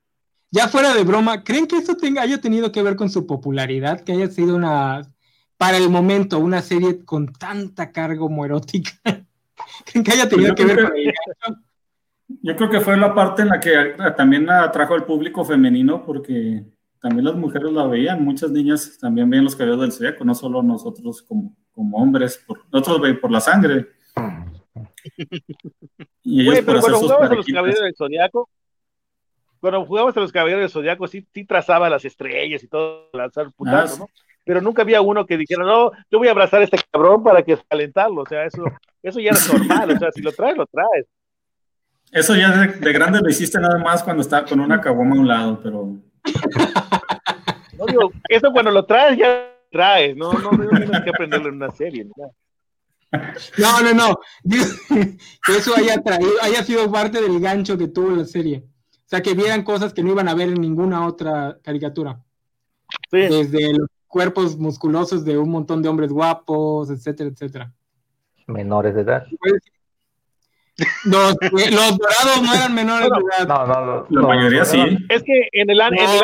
[0.50, 4.00] Ya fuera de broma, ¿creen que esto tenga, haya tenido que ver con su popularidad?
[4.00, 5.02] Que haya sido una,
[5.58, 8.92] para el momento, una serie con tanta carga homoerótica.
[9.84, 11.12] ¿Creen que haya tenido pues que ver con ella?
[12.28, 16.64] Yo creo que fue la parte en la que también atrajo al público femenino porque
[17.00, 20.62] también las mujeres la veían, muchas niñas también veían los cabellos del zodiaco, no solo
[20.62, 23.88] nosotros como, como hombres, por, nosotros por la sangre.
[26.22, 28.48] y ellos pero cuando jugabas a los caballeros del zodiaco,
[29.60, 33.50] cuando jugabas a los caballeros del zodiaco, sí, sí trazaba las estrellas y todo, lanzar
[33.52, 34.10] putazo, ah, ¿no?
[34.44, 37.42] Pero nunca había uno que dijera, no, yo voy a abrazar a este cabrón para
[37.42, 38.62] que calentarlo, o sea, eso,
[39.02, 41.06] eso ya es normal, o sea, si lo traes, lo traes.
[42.12, 45.28] Eso ya de, grande lo hiciste nada más cuando estaba con una caguama a un
[45.28, 45.96] lado, pero.
[47.78, 51.56] No digo, eso cuando lo traes ya traes, no, no, no tienes que aprenderlo en
[51.56, 52.04] una serie.
[52.04, 52.34] ¿no?
[53.58, 54.18] No, no, no.
[55.46, 58.64] Que eso haya traído, haya sido parte del gancho que tuvo la serie.
[59.06, 62.20] O sea, que vieran cosas que no iban a ver en ninguna otra caricatura.
[63.10, 67.72] Desde los cuerpos musculosos de un montón de hombres guapos, etcétera, etcétera.
[68.46, 69.26] Menores de edad.
[71.04, 73.48] Los, eh, los, dorados no eran menores de edad.
[73.48, 74.78] No, no, la mayoría sí.
[75.08, 76.22] Es que en el, en el,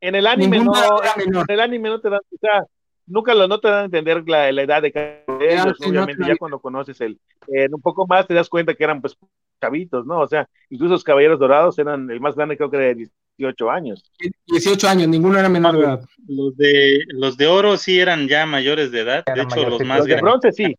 [0.00, 0.72] en el anime no,
[1.14, 2.64] en el anime no te dan, o sea,
[3.06, 6.24] nunca lo, no te dan a entender la, la edad de cada de ellos, obviamente,
[6.26, 7.18] ya cuando conoces el,
[7.48, 9.16] eh, un poco más te das cuenta que eran pues
[9.60, 10.20] chavitos, ¿no?
[10.20, 13.08] O sea, incluso los caballeros dorados eran, el más grande creo que era de
[13.38, 14.10] 18 años.
[14.46, 16.04] 18 años, ninguno era menor de edad.
[16.26, 19.98] Los de, los de oro sí eran ya mayores de edad, de hecho los más
[19.98, 20.74] los de bronce sí.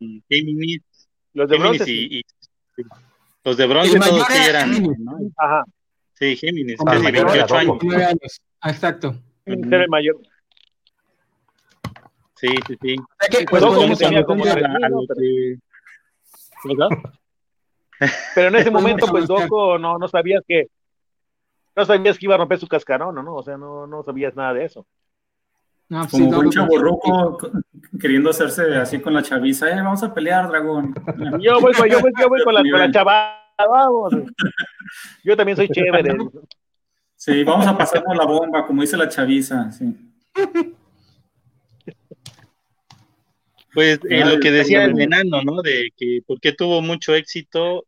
[1.34, 2.22] los de bronce sí.
[3.44, 4.72] Los de bronce todos sí eran.
[5.38, 5.64] Ajá.
[6.14, 8.42] Sí, Géminis, casi 28 años.
[8.62, 9.16] Ah, exacto.
[9.46, 10.18] Ser el mayor.
[12.36, 12.96] Sí, sí, sí.
[13.50, 13.64] Pues,
[18.36, 20.68] Pero en ese momento, pues Doco no, no sabías que
[21.76, 23.36] no sabías que iba a romper su cascarón, ¿no?
[23.36, 24.86] O sea, no, no sabías nada de eso.
[25.90, 27.52] No, pues Como un chaborruco
[28.00, 30.94] queriendo hacerse así con la chaviza, eh, vamos a pelear, dragón.
[31.42, 34.14] Yo voy, yo voy, yo voy con la, con la chava, vamos.
[35.24, 36.16] Yo también soy chévere.
[37.16, 39.96] Sí, vamos a pasarnos la bomba, como dice la chaviza, sí.
[43.74, 45.62] Pues en lo que decía el enano, ¿no?
[45.62, 47.86] De que por qué tuvo mucho éxito,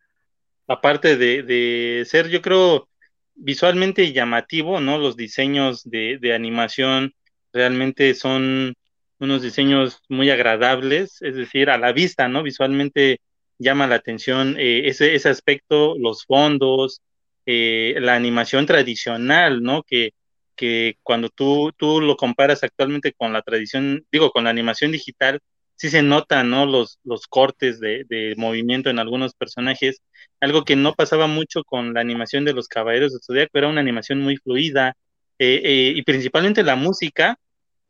[0.68, 2.88] aparte de, de ser, yo creo,
[3.36, 4.98] visualmente llamativo, ¿no?
[4.98, 7.14] Los diseños de, de animación
[7.54, 8.74] realmente son
[9.20, 12.44] unos diseños muy agradables, es decir, a la vista, ¿no?
[12.44, 13.20] Visualmente
[13.60, 17.02] llama la atención eh, ese, ese aspecto, los fondos,
[17.46, 19.84] eh, la animación tradicional, ¿no?
[19.84, 20.12] Que,
[20.56, 25.40] que cuando tú, tú lo comparas actualmente con la tradición, digo, con la animación digital,
[25.76, 26.66] sí se notan, ¿no?
[26.66, 30.02] Los, los cortes de, de, movimiento en algunos personajes,
[30.40, 33.82] algo que no pasaba mucho con la animación de los Caballeros de Zodíaco, era una
[33.82, 34.96] animación muy fluida,
[35.44, 37.36] eh, y principalmente la música,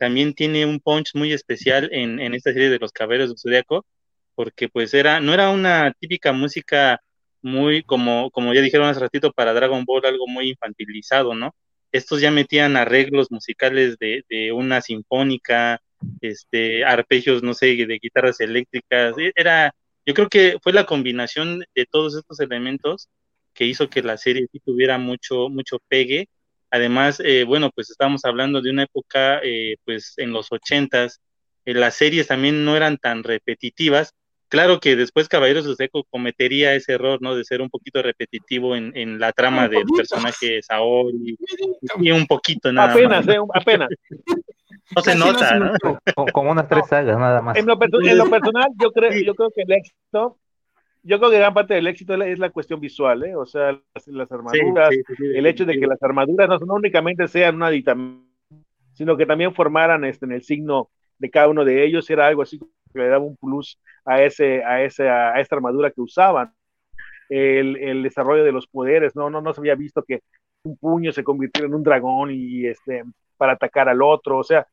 [0.02, 3.86] también tiene un punch muy especial en, en esta serie de los Caballeros del Zodíaco,
[4.34, 7.00] porque pues era, no era una típica música
[7.44, 11.54] muy, como, como ya dijeron hace ratito, para Dragon Ball, algo muy infantilizado, ¿no?
[11.92, 15.80] Estos ya metían arreglos musicales de, de una sinfónica,
[16.20, 21.64] este, arpegios, no sé, de guitarras eléctricas, e, era, yo creo que fue la combinación
[21.76, 23.08] de todos estos elementos
[23.54, 26.28] que hizo que la serie tuviera mucho, mucho pegue
[26.72, 31.22] Además, eh, bueno, pues estamos hablando de una época, eh, pues en los ochentas,
[31.66, 34.14] eh, las series también no eran tan repetitivas.
[34.48, 37.36] Claro que después Caballeros de Seco cometería ese error, ¿no?
[37.36, 41.38] De ser un poquito repetitivo en, en la trama del personaje Saori
[42.00, 43.38] y, un poquito nada apenas, más.
[43.54, 43.90] apenas.
[44.96, 45.74] No se nota, ¿no?
[46.34, 47.58] Como unas tres sagas nada más.
[47.58, 50.38] En lo, en lo personal, yo creo, yo creo que el éxito
[51.04, 53.36] yo creo que gran parte del éxito es la cuestión visual, ¿eh?
[53.36, 58.28] o sea, las, armaduras, el hecho de que las armaduras no, únicamente sean una aditamento,
[58.94, 62.42] sino que también formaran este, en el signo de cada uno de ellos, era algo
[62.44, 66.54] así que le daba un plus a, ese, a, ese, a esta armadura que usaban.
[67.30, 70.22] El, el, desarrollo de los poderes, no, no, no se había visto que
[70.64, 73.04] un puño se convirtiera en un dragón y este,
[73.38, 74.68] para atacar al otro, o sea,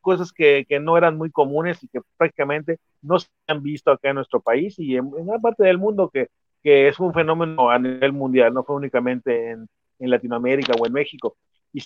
[0.00, 4.10] cosas que, que, no eran muy comunes y que prácticamente no se han visto acá
[4.10, 6.28] en nuestro país y en, en una parte del mundo que,
[6.62, 10.92] que, es un fenómeno a nivel mundial, no fue únicamente en, en Latinoamérica o en
[10.92, 11.36] México.
[11.72, 11.82] Y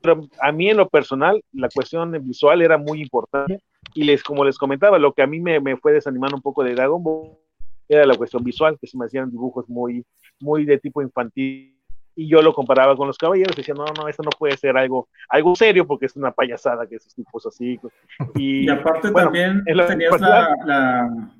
[0.00, 3.60] pero a mí en lo personal la cuestión visual era muy importante
[3.94, 6.62] y les como les comentaba lo que a mí me, me, fue desanimando un poco
[6.62, 7.36] de Dragon Ball
[7.88, 10.04] era la cuestión visual que se me hacían dibujos muy
[10.40, 11.77] muy de tipo infantil
[12.18, 14.76] y yo lo comparaba con los caballeros y decía no no esto no puede ser
[14.76, 17.78] algo algo serio porque es una payasada que esos tipos así
[18.34, 21.30] y, y aparte bueno, también tenías la, la,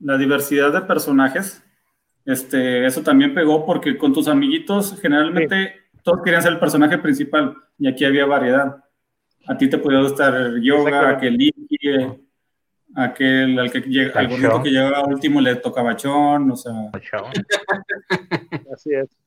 [0.00, 1.62] la diversidad de personajes
[2.24, 5.98] este, eso también pegó porque con tus amiguitos generalmente sí.
[6.02, 8.82] todos querían ser el personaje principal y aquí había variedad.
[9.46, 11.78] A ti te podía gustar yoga, aquel Iki,
[12.94, 16.72] aquel al que llega, al gordito que llegaba último le tocaba chón, o sea.
[18.72, 19.23] Así es.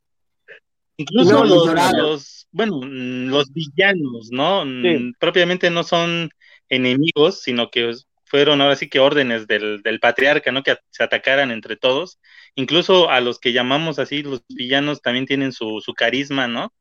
[0.97, 4.65] Incluso los, los, bueno, los villanos, ¿no?
[4.65, 5.13] Sí.
[5.19, 6.29] Propiamente no son
[6.69, 7.93] enemigos, sino que
[8.25, 10.63] fueron ahora sí que órdenes del, del, patriarca, ¿no?
[10.63, 12.19] Que se atacaran entre todos.
[12.55, 16.73] Incluso a los que llamamos así, los villanos también tienen su, su carisma, ¿no?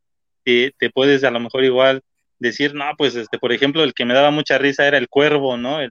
[0.47, 2.03] te, te, puedes a lo mejor igual
[2.39, 5.57] decir, no, pues, este, por ejemplo, el que me daba mucha risa era el cuervo,
[5.57, 5.81] ¿no?
[5.81, 5.91] El,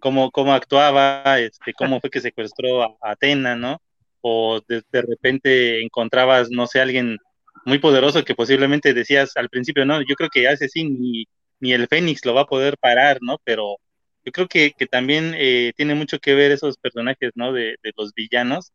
[0.00, 3.82] cómo, cómo actuaba, este, cómo fue que secuestró a, a Atena, ¿no?
[4.22, 7.18] O de, de, repente encontrabas, no sé, alguien
[7.64, 11.26] muy poderoso que posiblemente decías al principio, no, yo creo que hace sí, ni,
[11.60, 13.38] ni el Fénix lo va a poder parar, ¿no?
[13.44, 13.76] Pero
[14.24, 17.52] yo creo que, que también eh, tiene mucho que ver esos personajes, ¿no?
[17.52, 18.72] De, de los villanos,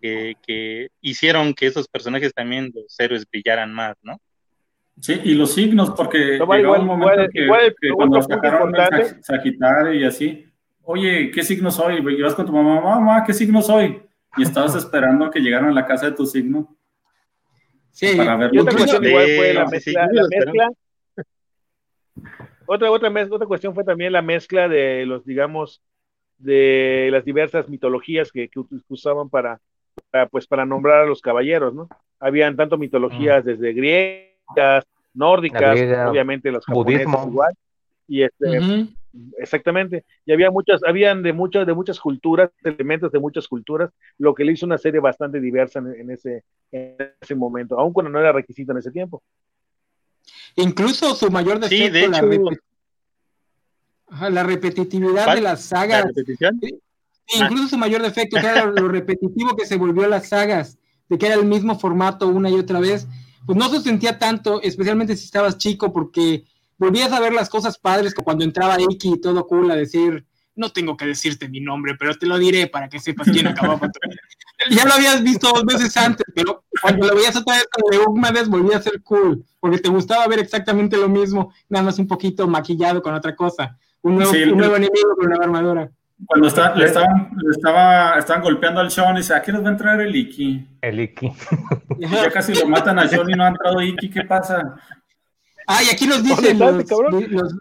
[0.00, 4.18] que, que hicieron que esos personajes también, los héroes, brillaran más, ¿no?
[5.00, 8.74] Sí, y los signos, porque no, igual, un momento igual, que, igual, que cuando sacaron
[8.74, 10.46] el Sagitario y así,
[10.82, 11.96] oye, ¿qué signo soy?
[11.96, 14.02] Y vas con tu mamá, mamá, ¿qué signo soy?
[14.38, 16.78] Y estabas esperando que llegaran a la casa de tu signo.
[17.96, 20.70] Sí, para otra cuestión sí, igual fue la mezcla, sí, la mezcla.
[22.66, 25.80] Otra, otra, otra cuestión fue también la mezcla de los, digamos,
[26.36, 29.60] de las diversas mitologías que, que usaban para,
[30.10, 31.88] para, pues, para nombrar a los caballeros, ¿no?
[32.20, 33.48] Habían tanto mitologías mm.
[33.48, 34.84] desde griegas,
[35.14, 37.30] nórdicas, griega, obviamente los japoneses budismo.
[37.30, 37.54] igual,
[38.06, 38.96] y este, uh -huh.
[39.38, 44.34] Exactamente, y había muchas, habían de muchas, de muchas culturas, elementos de muchas culturas, lo
[44.34, 48.10] que le hizo una serie bastante diversa en, en ese, en ese momento, aun cuando
[48.10, 49.22] no era requisito en ese tiempo.
[50.56, 52.60] Incluso su mayor defecto, sí, de hecho, la, repet
[54.08, 55.36] Ajá, la, repetitividad ¿Cuál?
[55.36, 56.00] de las sagas.
[56.00, 56.58] ¿La repetición?
[56.60, 56.80] Sí,
[57.40, 61.26] incluso su mayor defecto, era lo, lo repetitivo que se volvió las sagas, de que
[61.26, 63.06] era el mismo formato una y otra vez,
[63.46, 66.44] pues no se sentía tanto, especialmente si estabas chico, porque
[66.78, 70.24] volvías a ver las cosas padres, que cuando entraba Iki y todo cool a decir,
[70.56, 73.78] no tengo que decirte mi nombre, pero te lo diré para que sepas quién acabó
[73.78, 73.90] con.
[74.70, 78.48] Ya lo habías visto dos veces antes, pero cuando lo veías otra vez con Leugmades
[78.48, 82.48] volvía a ser cool, porque te gustaba ver exactamente lo mismo, nada más un poquito
[82.48, 83.76] maquillado con otra cosa.
[84.00, 85.90] Un nuevo, sí, un nuevo enemigo con una armadura.
[86.24, 89.62] Cuando está, le, estaban, le estaba, estaban golpeando al Sean y dice, ¿a qué nos
[89.62, 90.66] va a entrar el Iki?
[90.80, 91.32] El Iki.
[91.98, 94.76] ya casi lo matan a Sean y no ha entrado Iki, ¿qué pasa?
[95.66, 97.54] Ah, y aquí nos dicen los, los,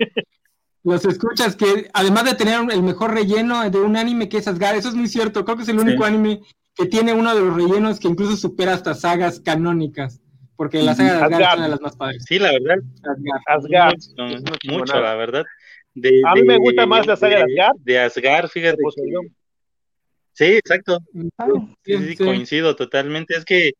[0.84, 4.78] los, escuchas que además de tener el mejor relleno de un anime que es Asgard,
[4.78, 6.10] eso es muy cierto, creo que es el único sí.
[6.10, 6.42] anime
[6.76, 10.22] que tiene uno de los rellenos que incluso supera hasta sagas canónicas,
[10.56, 11.52] porque la saga de Asgard, Asgard.
[11.52, 12.26] es una de las más padres.
[12.28, 12.78] Sí, la verdad.
[13.48, 13.96] Asgard.
[14.18, 15.44] Mucho, mucho la verdad.
[15.96, 17.78] De, a mí me gusta más la saga de, de Asgard.
[17.80, 18.78] De Asgard, fíjate.
[18.78, 19.30] Que...
[20.34, 21.00] Sí, exacto.
[21.38, 21.48] Ah,
[21.84, 23.38] sí, sí, sí, coincido totalmente.
[23.38, 23.72] Es que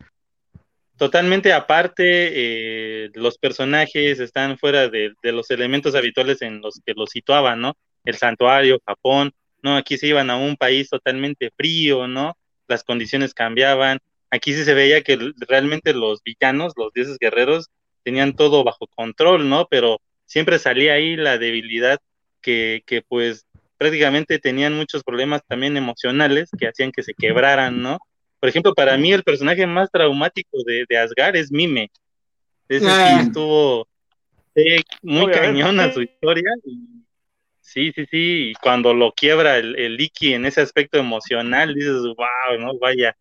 [0.98, 7.10] totalmente aparte, eh, los personajes están fuera de, los elementos habituales en los que los
[7.10, 7.76] situaban, ¿no?
[8.04, 9.76] El santuario, Japón, ¿no?
[9.76, 12.38] Aquí se iban a un país totalmente frío, ¿no?
[12.68, 14.00] Las condiciones cambiaban.
[14.30, 15.18] Aquí sí se veía que
[15.48, 17.70] realmente los villanos, los dioses guerreros,
[18.04, 19.68] tenían todo bajo control, ¿no?
[19.70, 22.00] Pero siempre salía ahí la debilidad
[22.42, 23.46] que, que pues
[23.78, 28.00] prácticamente tenían muchos problemas también emocionales que hacían que se quebraran, ¿no?
[28.46, 31.90] Por ejemplo, para mí el personaje más traumático de, de Asgard es Mime.
[32.70, 33.18] Ese ah.
[33.18, 33.88] sí estuvo
[34.54, 36.52] eh, muy cañona su historia.
[36.64, 37.04] Y,
[37.60, 38.52] sí, sí, sí.
[38.52, 43.16] Y cuando lo quiebra el, el Iki en ese aspecto emocional, dices, wow, no, vaya.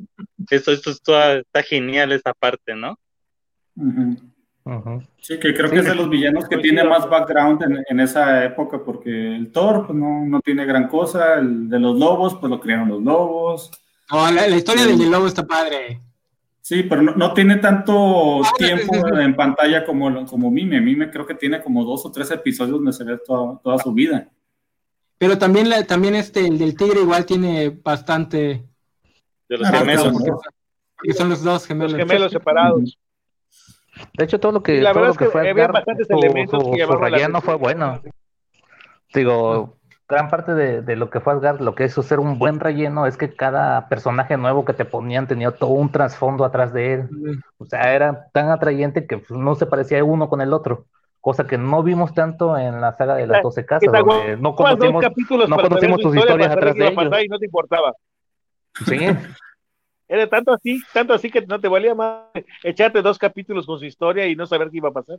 [0.51, 2.99] Esto, esto está, está genial esa parte, ¿no?
[3.77, 4.33] Uh -huh.
[4.65, 5.09] Uh -huh.
[5.23, 8.01] Sí, que creo sí, que es de los villanos que tiene más background en, en,
[8.01, 12.35] esa época, porque el Thor pues, no, no tiene gran cosa, el de los lobos,
[12.35, 13.71] pues lo crearon los lobos.
[14.11, 14.97] No, la, la historia sí.
[14.97, 16.01] del lobo está padre.
[16.61, 20.81] Sí, pero no, no tiene tanto ah, tiempo sí, sí, en pantalla como, como Mime.
[20.81, 23.93] Mime creo que tiene como dos o tres episodios donde se ve toda, toda su
[23.93, 24.31] vida.
[25.19, 28.65] Pero también, la, también este, el del tigre igual tiene bastante...
[29.47, 30.15] De los ah, gemelos.
[30.97, 31.93] Porque son los dos gemelos.
[31.93, 32.99] Los gemelos separados.
[34.15, 36.07] De hecho, todo lo que, la todo verdad lo que es que fue había bastantes
[36.07, 38.01] su, elementos su, que su relleno fue bueno.
[39.13, 39.77] Digo,
[40.09, 43.17] gran parte de, lo que fue Asgard, lo que hizo ser un buen relleno, es
[43.17, 47.09] que cada personaje nuevo que te ponían tenía todo un trasfondo atrás de él.
[47.59, 50.87] O sea, era tan atrayente que pues, no se parecía uno con el otro.
[51.21, 55.03] Cosa que no vimos tanto en la saga de las 12 casas, donde no conocimos,
[55.49, 57.23] no conocimos sus historias atrás de ellos.
[57.25, 57.93] Y no te importaba.
[58.85, 58.99] Sí.
[60.07, 62.25] Era tanto así, tanto así que no te valía más
[62.63, 65.19] echarte dos capítulos con su historia y no saber qué iba a pasar.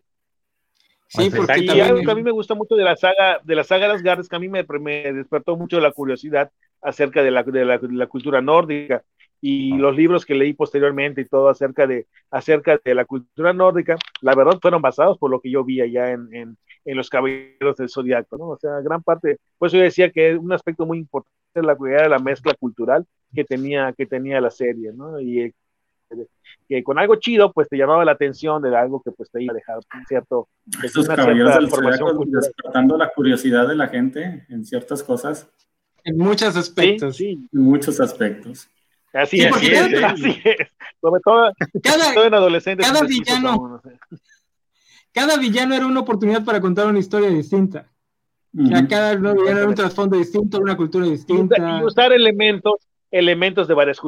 [1.08, 3.64] Sí, porque y algo que a mí me gusta mucho de la saga, de la
[3.64, 6.52] saga de las garras, que a mí me, despertó mucho la curiosidad
[6.82, 9.04] acerca de la, de la, cultura nórdica
[9.40, 9.78] y ah.
[9.78, 14.36] los libros que leí posteriormente y todo acerca de, acerca de la cultura nórdica, la
[14.36, 17.90] verdad fueron basados por lo que yo vi allá en, en, en los caballeros del
[17.90, 18.50] zodiaco, ¿no?
[18.50, 22.20] O sea, gran parte, pues yo decía que un aspecto muy importante la, de la
[22.20, 25.20] mezcla cultural que tenía, que tenía la serie, ¿no?
[25.20, 25.54] Y
[26.68, 29.54] que con algo chido, pues te llamaba la atención de algo que pues te iba
[29.54, 30.48] a dejar cierto.
[30.84, 35.50] Estos caballeros del Zodiaco despertando la curiosidad de la gente en ciertas cosas.
[36.04, 37.18] En muchos aspectos.
[37.18, 38.70] Sí, En muchos aspectos.
[39.14, 40.68] Así, es, así es.
[41.00, 41.52] Sobre todo,
[41.82, 42.86] cada, en adolescentes.
[42.86, 43.82] Cada villano,
[45.14, 47.90] cada villano era una oportunidad para contar una historia distinta.
[48.90, 51.56] cada villano era un trasfondo distinto, una cultura distinta.
[51.80, 52.74] Y usar elementos,
[53.10, 54.00] elementos de varias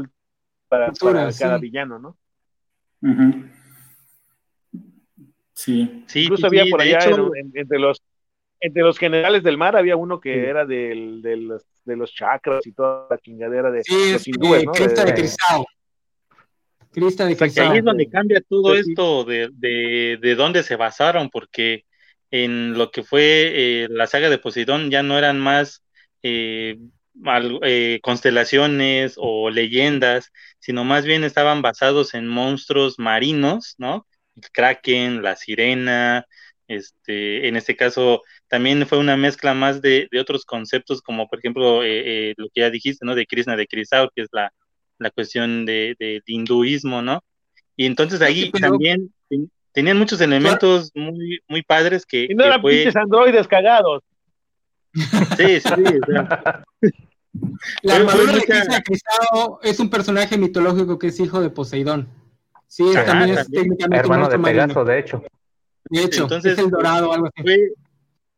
[0.68, 0.92] para,
[1.38, 2.18] cada villano, ¿no?
[5.54, 6.04] Sí.
[6.08, 6.24] sí.
[6.24, 7.00] Incluso había por allá
[7.54, 8.02] entre los
[8.60, 12.66] entre los generales del mar había uno que era del, de, los, de los chakras
[12.66, 14.72] y toda la chingadera de sí, los hindúes, ¿no?
[14.72, 15.66] Crista de, Cristal.
[16.92, 17.72] Crista de Cristal.
[17.72, 21.86] ahí es donde cambia todo pues esto de, de, de, dónde se basaron, porque
[22.32, 25.84] en lo que fue eh, la saga de Poseidón ya no eran más
[26.24, 26.78] eh,
[27.64, 34.08] eh, constelaciones o leyendas, sino más bien estaban basados en monstruos marinos, ¿no?
[34.36, 36.26] El kraken, la sirena,
[36.68, 41.84] este, en este caso también fue una mezcla más de, otros conceptos, como por ejemplo
[41.84, 43.16] eh, eh, lo que ya dijiste, ¿no?
[43.16, 44.52] De Krishna de Krisao, que es la,
[45.00, 47.24] la cuestión de, de, hinduismo, ¿no?
[47.76, 49.14] Y entonces ahí también
[49.72, 52.28] tenían muchos elementos muy, muy padres que...
[52.30, 54.04] Y no eran pinches androides cagados.
[55.38, 55.70] Sí, sí.
[57.84, 58.42] La armadura de
[59.64, 62.10] es un personaje mitológico que es hijo de Poseidón.
[62.68, 65.24] Sí, también es técnicamente hermano de Pegaso, de hecho.
[65.90, 67.42] De hecho, Entonces, es el dorado, algo así.
[67.42, 67.58] Fue,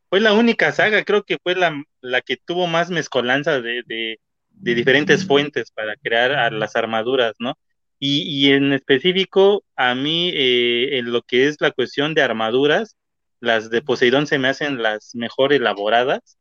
[0.09, 4.19] fue, la única saga, creo que fue la, la que tuvo más mezcolanza de, de,
[4.51, 7.57] de diferentes fuentes para crear las armaduras, ¿no?
[7.97, 12.95] Y, y, en específico, a mí, eh, en lo que es la cuestión de armaduras,
[13.41, 16.38] las de Poseidón se me hacen las mejor elaboradas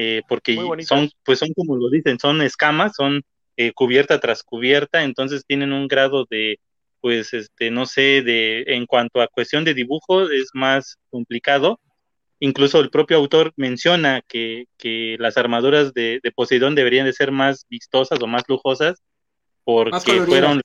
[0.00, 3.22] eh, porque son, pues son como lo dicen, son escamas, son
[3.56, 6.60] eh, cubierta tras cubierta, entonces tienen un grado de,
[7.00, 11.80] pues, este, no sé, de, en cuanto a cuestión de dibujo es más complicado.
[12.38, 17.32] Incluso el propio autor menciona que, que las armaduras de, de, Poseidón deberían de ser
[17.32, 19.02] más vistosas o más lujosas
[19.64, 20.62] porque fueron,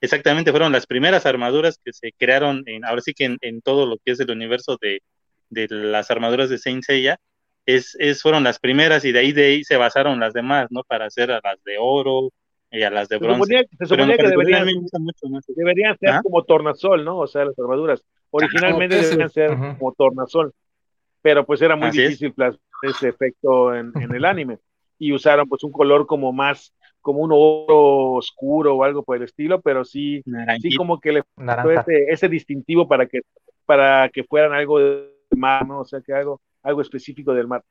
[0.00, 3.84] exactamente, fueron las primeras armaduras que se crearon, en, ahora sí que en, en todo
[3.84, 5.02] lo que es el universo de,
[5.50, 7.20] de las armaduras de Saint Seiya,
[7.66, 10.82] es, es, fueron las primeras y de ahí de ahí se basaron las demás, ¿no?
[10.84, 12.30] Para hacer a las de oro
[12.70, 13.66] y a las de bronce.
[13.78, 14.66] Se suponía, que deberían,
[15.48, 16.20] deberían ser ¿Ah?
[16.22, 17.18] como tornasol, ¿no?
[17.18, 18.02] O sea, las armaduras.
[18.30, 20.52] Originalmente deberían ser como tornasol,
[21.20, 24.58] pero pues era muy difícil plasmar ese efecto en, en, el anime.
[24.98, 29.24] Y usaron pues un color como más, como un oro oscuro o algo por el
[29.24, 30.22] estilo, pero sí,
[30.60, 31.22] sí como que le
[31.62, 33.20] fue ese, ese distintivo para que,
[33.66, 35.80] para que fueran algo de más, ¿no?
[35.80, 37.64] O sea, que algo algo específico del mar.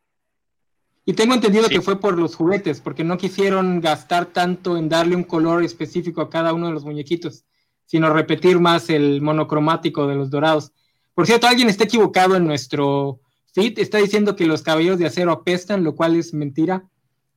[1.06, 5.16] Y tengo entendido que fue por los juguetes, porque no quisieron gastar tanto en darle
[5.16, 7.44] un color específico a cada uno de los muñequitos,
[7.86, 10.72] sino repetir más el monocromático de los dorados.
[11.16, 13.20] Por cierto, alguien está equivocado en nuestro
[13.54, 16.88] feed, está diciendo que los caballeros de acero apestan, lo cual es mentira.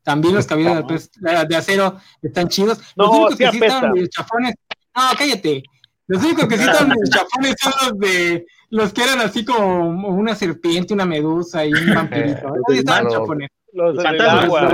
[0.02, 1.11] También los caballeros
[1.48, 2.78] de acero están chidos.
[2.94, 4.55] Los únicos que sí estaban medio chafones.
[4.94, 5.62] No, cállate.
[6.07, 10.08] Los únicos que sí estaban medio chafones son los de los que eran así como
[10.08, 12.54] una serpiente, una medusa y un vampirito.
[13.74, 14.70] Los, fantasmas,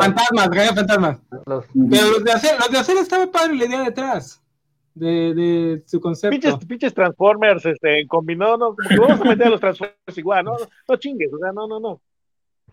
[0.00, 1.20] fantasmas, fantasmas.
[1.90, 4.42] Pero los de hacer, los de hacer estaba padre la idea detrás
[4.96, 6.30] de, de su concepto.
[6.30, 10.44] Pinches, pinches Transformers, este, combinó, no, como que vamos a meter a los Transformers igual,
[10.44, 10.56] no,
[10.88, 12.00] no chingues, o sea, no, no, no.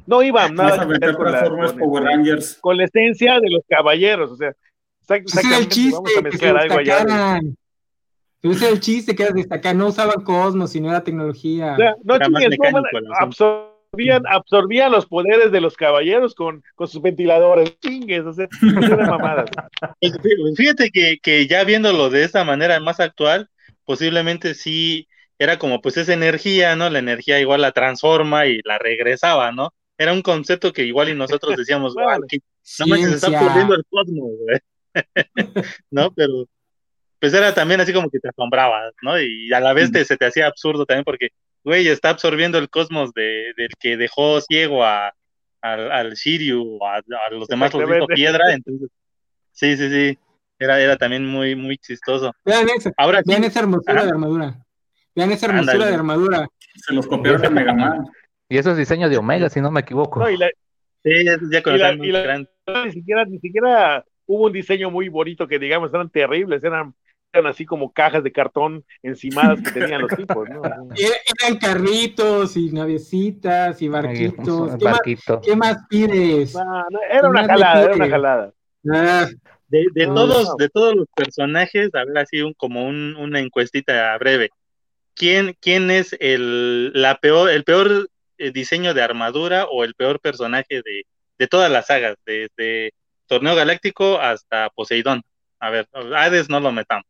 [0.07, 2.57] No iban nada a meter con la, con, Power Rangers.
[2.59, 4.53] con la esencia de los caballeros, o sea,
[5.01, 7.39] exactamente, el chiste, vamos a mezclar algo allá.
[8.43, 11.77] Ese es el chiste que era destacar, no usaban Cosmos, sino era tecnología.
[12.03, 12.57] no chingues,
[13.17, 18.49] absorbían, absorbían los poderes de los caballeros con, con sus ventiladores, chingues, o sea,
[19.17, 19.49] mamadas.
[20.57, 23.49] Fíjate que, que ya viéndolo de esta manera más actual,
[23.85, 25.07] posiblemente sí,
[25.39, 26.89] era como pues esa energía, ¿no?
[26.89, 29.73] La energía igual la transforma y la regresaba, ¿no?
[29.97, 32.39] Era un concepto que igual y nosotros decíamos, wow, que
[32.79, 34.59] no me se está perdiendo el cosmos, güey.
[35.91, 36.11] ¿No?
[36.11, 36.45] Pero
[37.23, 39.17] pues era también así como que te asombraba, ¿no?
[39.17, 41.29] Y a la vez te, se te hacía absurdo también porque,
[41.63, 45.13] güey, está absorbiendo el cosmos de, del que dejó ciego a,
[45.61, 48.89] al, al Shiryu, a, a los demás los dijo piedra, entonces,
[49.53, 50.19] sí, sí, sí,
[50.59, 52.33] era, era también muy, muy chistoso.
[52.43, 54.03] Vean esa, Ahora sí, vean esa hermosura Ajá.
[54.03, 54.65] de armadura.
[55.15, 55.91] Vean esa hermosura Ándale.
[55.91, 56.47] de armadura.
[56.75, 58.05] Se los copiaron de Mega Man.
[58.49, 60.19] Y eso es diseño de Omega, si no me equivoco.
[60.19, 60.47] No, y la,
[61.03, 62.49] sí, esos ya con y la- están y la- gran-
[62.85, 66.93] ni siquiera, ni siquiera hubo un diseño muy bonito que digamos eran terribles, eran,
[67.33, 70.61] eran así como cajas de cartón encimadas que tenían los tipos, ¿no?
[70.95, 74.77] Er- Eran carritos y navecitas y barquitos.
[74.77, 75.01] ¿Qué más,
[75.43, 76.53] qué más pides?
[76.53, 78.53] No, no, era una jalada, era una jalada.
[78.91, 79.27] Ah,
[79.67, 80.55] De, de No, todos, no.
[80.57, 84.49] de todos los personajes, a ver así un, como un- una encuestita breve.
[85.15, 90.19] ¿Quién, quién es el, la peor, el peor eh, diseño de armadura o el peor
[90.19, 91.03] personaje de,
[91.39, 92.93] de todas las sagas, desde
[93.27, 95.21] Torneo Galáctico hasta Poseidón?
[95.59, 97.05] A ver, Hades no lo metamos.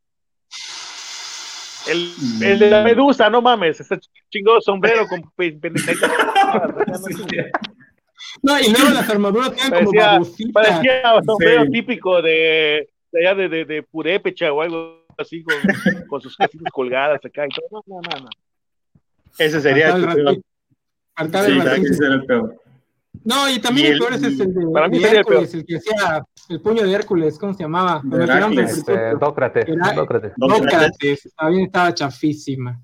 [1.87, 2.09] El,
[2.41, 3.97] el de la medusa, no mames, ese
[4.29, 5.21] chingado sombrero con.
[8.41, 10.53] No, y luego las armaduras tienen como Parecía, babositas.
[10.53, 11.71] parecía un sombrero Sí.
[11.71, 15.55] típico de, de allá de, de, de Purépecha o algo así, con,
[16.07, 17.83] con sus casitas colgadas acá y todo.
[17.85, 18.29] No, no, no, no.
[19.37, 19.91] Ese sería
[21.15, 21.75] Faltaba tu el peor.
[21.75, 22.62] Sí, el el peor.
[23.25, 25.19] No, y también Y el el- peor es ese, el de, Para mí de sería
[25.19, 25.43] el peor.
[25.43, 28.01] Hércules, el que hacía el puño de Hércules, ¿cómo se llamaba?
[28.11, 29.11] Heracles, Este.
[29.15, 30.33] Dócrates, Era- Dócrates.
[30.37, 32.79] Dócrates, también estaba chafísima.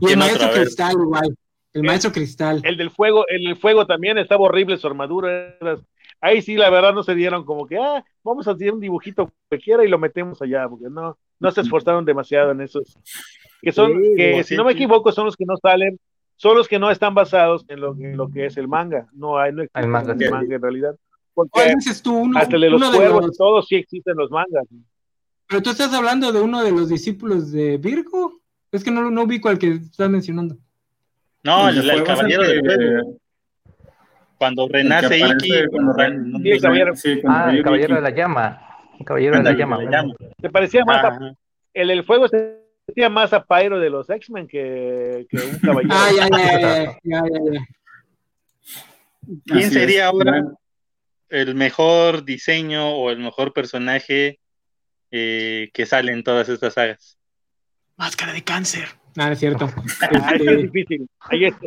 [0.00, 1.36] Y el ¿Quién maestro cristal igual.
[1.74, 2.60] El maestro cristal.
[2.64, 5.56] El del fuego, el del fuego también estaba horrible su armadura.
[6.20, 9.32] Ahí sí, la verdad, no se dieron como que, ah, vamos a hacer un dibujito
[9.48, 12.96] cualquiera y lo metemos allá, porque no, no se esforzaron demasiado en esos.
[13.60, 15.98] Que son, Sí, que si no me equivoco, son los que no salen,
[16.42, 19.06] son los que no están basados en lo, en lo que es el manga.
[19.12, 20.24] No hay, no existe El manga, sí.
[20.28, 20.96] manga en realidad.
[21.34, 22.16] ¿Cuál Porque dices tú?
[22.18, 24.64] Uno, hasta el de los de cuervos los- todos sí existen los mangas.
[25.48, 28.40] Pero tú estás hablando de uno de los discípulos de Virgo.
[28.72, 30.56] Es que no, no ubico al que estás mencionando.
[31.44, 32.60] No, El el, de el fuego es el caballero que- del
[33.00, 33.18] fuego.
[34.38, 35.92] Cuando el renace Iki, cuando
[36.42, 36.96] Sí, el caballero.
[36.96, 38.02] Sí, cuando Ah, el caballero Iki.
[38.02, 38.60] de la llama.
[38.98, 39.58] El caballero de la Ándale,
[39.90, 40.14] llama.
[40.40, 41.34] Se parecía más a,
[41.74, 42.61] el del fuego se
[42.92, 45.94] parecía más a Pyro de los X-Men que, un caballero.
[45.94, 47.22] Ah, ya, ya, ya,
[49.46, 50.42] ¿Quién sería ahora
[51.28, 54.40] el mejor diseño o el mejor personaje
[55.10, 57.18] eh, que sale en todas estas sagas?
[57.96, 58.88] Máscara de cáncer.
[59.16, 59.66] Ah, es cierto.
[60.00, 60.54] Ah, este...
[60.54, 61.08] es difícil.
[61.20, 61.66] Ahí está.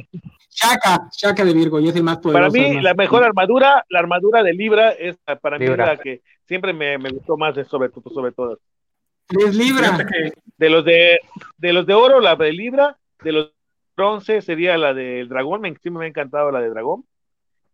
[0.50, 2.52] Shaka, Shaka de Virgo, yo soy más poderoso.
[2.52, 6.72] Para mí, la mejor armadura, la armadura de Libra, es para mí la que siempre
[6.72, 8.60] me, me gustó más sobre, sobre todas.
[9.28, 11.20] De los de,
[11.58, 13.52] de los de oro, la de libra, de los
[13.96, 17.06] bronce sería la del dragón, me, sí me ha encantado la de dragón.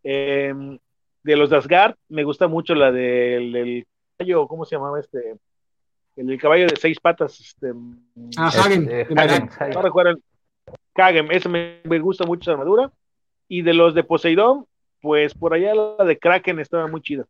[0.03, 0.79] Em,
[1.23, 3.87] de los de Asgard, me gusta mucho la del, del,
[4.17, 5.35] caballo, ¿cómo se llamaba este?
[6.15, 7.39] El, caballo de seis patas.
[7.39, 7.71] Este,
[8.37, 8.89] ah, Hagen.
[8.89, 9.15] Este,
[9.73, 10.19] no recuerdo.
[10.95, 12.91] Hagen, ese me, me, gusta mucho esa armadura.
[13.47, 14.65] Y de los de Poseidón,
[15.01, 17.25] pues por allá la de Kraken estaba muy chida.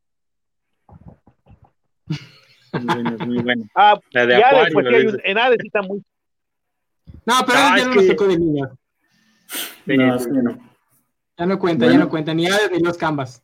[2.84, 3.64] Muy bueno, es muy bueno.
[3.76, 4.90] Ah, La de y Hades, Acuario.
[4.92, 6.04] sí hay un- en Hades sí está muy
[7.26, 8.70] No, pero Ah, ya no nos que- tocó de niños.
[9.86, 10.40] Sí, no, sí, sí, sí.
[10.44, 10.58] no.
[11.38, 12.00] Ya no cuenta, Bueno.
[12.00, 12.34] ya no cuenta.
[12.34, 13.44] Ni Hades ni los Canvas.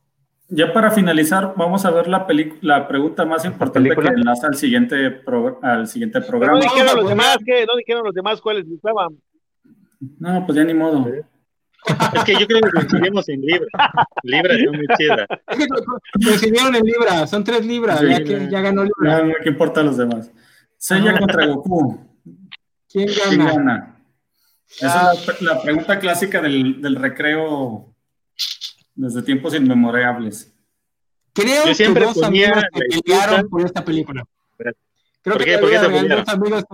[0.50, 2.26] Ya para finalizar, vamos a ver la,
[2.62, 6.58] la pregunta más importante que enlaza al siguiente, pro- al siguiente programa.
[6.58, 7.66] no dijeron los demás, ¿qué?
[7.66, 9.18] No dijeron los demás cuáles gustaban.
[10.18, 11.06] No, pues ya ni modo.
[12.14, 13.66] Es que yo creo que coincidimos en Libra.
[14.22, 15.26] Libra es muy chida.
[15.48, 18.82] Es que co- co- coincidieron en Libra, son tres Libras, Sí, ya que ya ganó
[18.84, 19.18] Libra.
[19.18, 20.30] No, no, ¿qué importa a los demás?
[20.76, 21.18] Sella Ajá.
[21.20, 21.98] contra Goku.
[22.90, 23.52] ¿Quién ¿Quién gana?
[23.52, 23.94] gana?
[24.70, 27.94] Esa es la, la pregunta clásica del, del recreo
[28.94, 30.52] desde tiempos inmemorables.
[31.32, 34.24] Creo Yo siempre que dos amigos se pelearon por esta película.
[34.56, 34.74] ¿Por
[35.22, 35.44] Creo qué?
[35.44, 36.64] que ¿Por qué dos amigos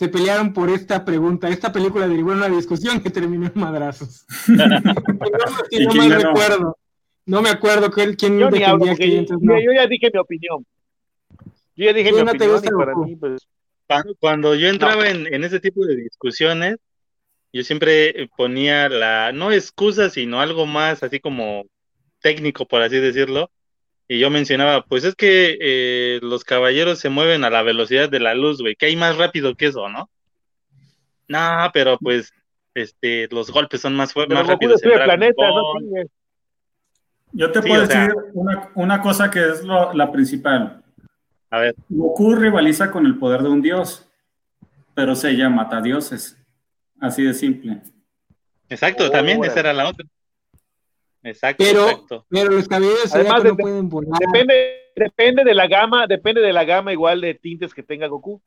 [0.00, 1.50] se pelearon por esta pregunta.
[1.50, 4.24] Esta película derivó en una discusión que terminó en madrazos.
[4.48, 4.64] no,
[5.68, 6.78] si ¿Y no mal recuerdo.
[7.26, 9.60] No me acuerdo quién, quién Yo defendía que yo, no.
[9.60, 10.66] yo ya dije mi opinión.
[11.76, 13.46] Yo ya dije Sí, mi no te opinión gusta y para mí, pues,
[13.86, 16.76] Cuando, cuando yo entraba en, en ese tipo de discusiones,
[17.52, 21.66] yo siempre ponía la, no excusa, sino algo más así como
[22.22, 23.50] técnico, por así decirlo.
[24.12, 28.18] Y yo mencionaba, pues es que eh, los caballeros se mueven a la velocidad de
[28.18, 30.10] la luz, güey, que hay más rápido que eso, ¿no?
[31.28, 32.32] No, pero pues
[32.74, 34.80] este, los golpes son más fuertes, más rápidos.
[34.82, 36.02] planetas, no.
[37.32, 40.82] Yo te Sí, puedo sea- decir una, una cosa que es lo- la principal.
[41.50, 44.08] A ver, Goku rivaliza con el poder de un dios,
[44.92, 46.36] pero Seiya mata dioses.
[47.00, 47.80] Así de simple.
[48.68, 49.52] Exacto, Oh, también órale.
[49.52, 50.04] esa era la otra.
[51.22, 52.26] Exacto, Pero, exacto.
[52.30, 54.18] pero los cabellos Además de- no pueden volar.
[54.18, 54.54] Depende,
[54.96, 58.40] depende de la gama, depende de la gama igual de tintes que tenga Goku.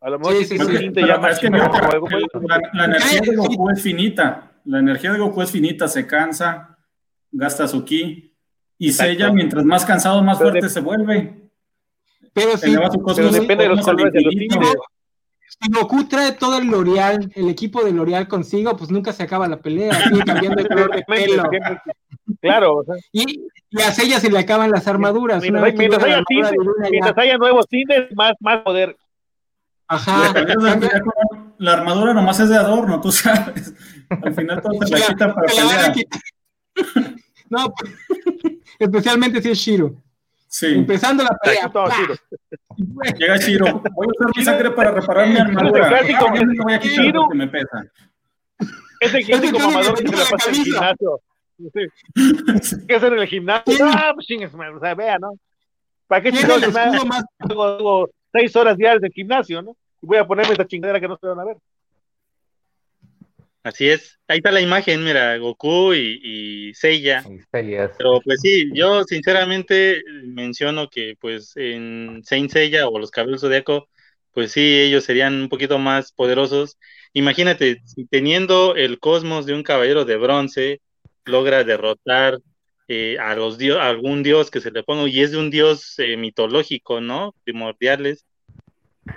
[0.00, 0.70] A lo mejor Sí, si sí, sí.
[0.72, 3.36] un tinte Pero ya más es que no, algo, la, la energía de.
[3.36, 4.52] Goku es finita.
[4.64, 6.76] La energía de Goku es finita, se cansa,
[7.30, 8.34] gasta su ki.
[8.78, 9.12] Y Exacto.
[9.12, 11.50] Sella, mientras más cansado, más Pero fuerte de- se vuelve.
[12.32, 12.76] Pero sí,
[13.14, 14.74] pero depende de los colores de los tintes.
[15.48, 19.46] si Goku trae todo el L'Oreal, el equipo de L'Oreal consigo, pues nunca se acaba
[19.48, 21.44] la pelea, sigue cambiando de color de pelo.
[22.40, 25.42] Claro, o sea, Y, y a Sella se le acaban las armaduras.
[25.42, 28.96] mientras, haya armadura tintes, divina, ya- mientras haya nuevos tintes, más, más poder.
[29.88, 30.34] Ajá.
[31.58, 33.72] La armadura nomás es de adorno, tú sabes.
[34.10, 35.94] Al final todos se la la- quitan para pelear.
[37.48, 37.94] No, pues,
[38.80, 39.94] especialmente si es Shiro.
[40.48, 40.66] Sí.
[40.66, 41.68] Empezando la pelea.
[41.70, 41.86] Todo.
[43.16, 43.80] Llega Shiro.
[43.94, 45.88] Voy a usar mi sangre para reparar mi armadura.
[45.88, 46.26] clásico.
[46.28, 47.20] Ah, Shiro.
[47.22, 47.84] porque me pesa.
[48.98, 51.20] Es el clásico cambio mamador que se la quita la pasa en gimnasio.
[52.88, 53.86] ¿Qué hacer en el gimnasio?
[53.86, 55.38] Ah, pues chingues, o sea, vea, ¿no?
[56.06, 56.68] ¿Para qué chingados me
[57.08, 59.76] más hago, hago seis horas diarias de gimnasio, no?
[60.02, 61.56] Y voy a ponerme esta chingadera que no se van a ver.
[63.66, 64.20] Así es.
[64.28, 67.24] Ahí está la imagen, mira, Goku y, y Seiya.
[67.50, 73.88] Pero pues sí, yo sinceramente menciono que pues en Saint Seiya o los Caballeros Zodiaco,
[74.30, 76.78] pues sí, ellos serían un poquito más poderosos.
[77.12, 80.80] Imagínate, si teniendo el cosmos de un caballero de bronce,
[81.26, 82.38] logra derrotar
[82.88, 85.98] eh, a los dios, algún dios que se le ponga, y es de un dios
[85.98, 87.34] eh, mitológico, ¿no?
[87.44, 88.24] Primordiales.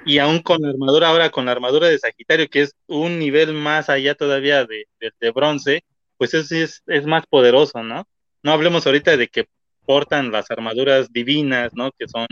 [0.06, 3.54] Y aún con la armadura, ahora con la armadura de Sagitario, que es un nivel
[3.54, 5.84] más allá todavía de, de, bronce,
[6.18, 8.08] pues sí es, es más poderoso, ¿no?
[8.44, 9.46] No hablemos ahorita de que
[9.86, 11.92] portan las armaduras divinas, ¿no?
[11.92, 12.28] Que son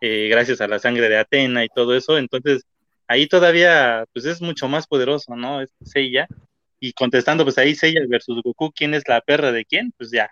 [0.00, 2.18] eh, gracias a la sangre de Atena y todo eso.
[2.18, 2.64] Entonces,
[3.08, 5.60] ahí todavía, pues es mucho más poderoso, ¿no?
[5.62, 6.26] Es Seiya.
[6.86, 9.90] Y contestando, pues ahí Seiya versus Goku, ¿quién es la perra de quién?
[9.96, 10.30] Pues ya,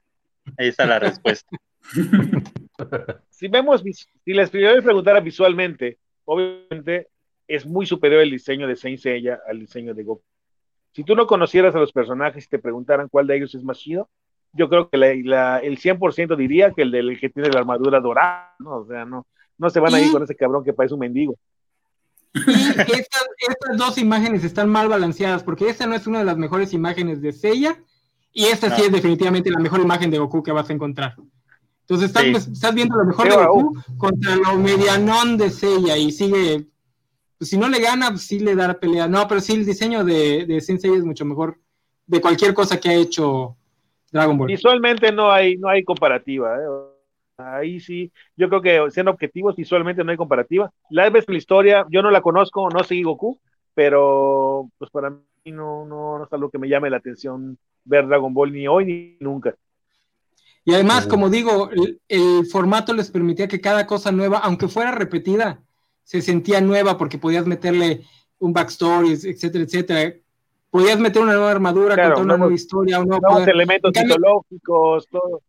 [0.58, 1.56] ahí está la respuesta.
[3.30, 3.82] Si vemos,
[4.24, 7.08] si les preguntara visualmente, obviamente
[7.48, 10.22] es muy superior el diseño de Saint Seiya al diseño de Goku.
[10.92, 13.78] Si tú no conocieras a los personajes y te preguntaran cuál de ellos es más
[13.78, 14.10] chido,
[14.52, 17.98] yo creo que la- la- el 100% diría que el del que tiene la armadura
[17.98, 18.76] dorada, ¿no?
[18.80, 19.26] O sea, no,
[19.56, 21.36] no se van a ir con ese cabrón que parece un mendigo.
[22.34, 26.36] Y estas, estas dos imágenes están mal balanceadas, porque esta no es una de las
[26.38, 27.78] mejores imágenes de Seiya,
[28.32, 31.14] y esta sí es definitivamente la mejor imagen de Goku que vas a encontrar.
[31.82, 32.52] Entonces estás, Sí.
[32.52, 36.66] estás viendo lo mejor de Goku contra lo medianón de Seiya, y sigue,
[37.36, 39.08] pues si no le gana, pues sí le da pelea.
[39.08, 41.58] No, pero sí el diseño de, de Saint Seiya es mucho mejor
[42.06, 43.56] de cualquier cosa que ha hecho
[44.10, 44.48] Dragon Ball.
[44.48, 46.56] Visualmente no hay, no hay comparativa.
[46.56, 46.66] ¿eh?
[47.38, 50.70] Ahí sí, yo creo que siendo objetivos, visualmente no hay comparativa.
[50.90, 53.40] La vez la historia, yo no la conozco, no seguí Goku,
[53.74, 58.06] pero pues para mí no, no, no es algo que me llame la atención ver
[58.06, 59.54] Dragon Ball ni hoy ni nunca.
[60.64, 64.92] Y además, como digo, el, el formato les permitía que cada cosa nueva, aunque fuera
[64.92, 65.60] repetida,
[66.04, 68.02] se sentía nueva porque podías meterle
[68.38, 70.14] un backstory, etcétera, etcétera.
[70.70, 73.54] Podías meter una nueva armadura, Claro, contar una nueva historia, un nuevo Nuevos poder.
[73.54, 75.42] elementos En cambio- mitológicos, todo.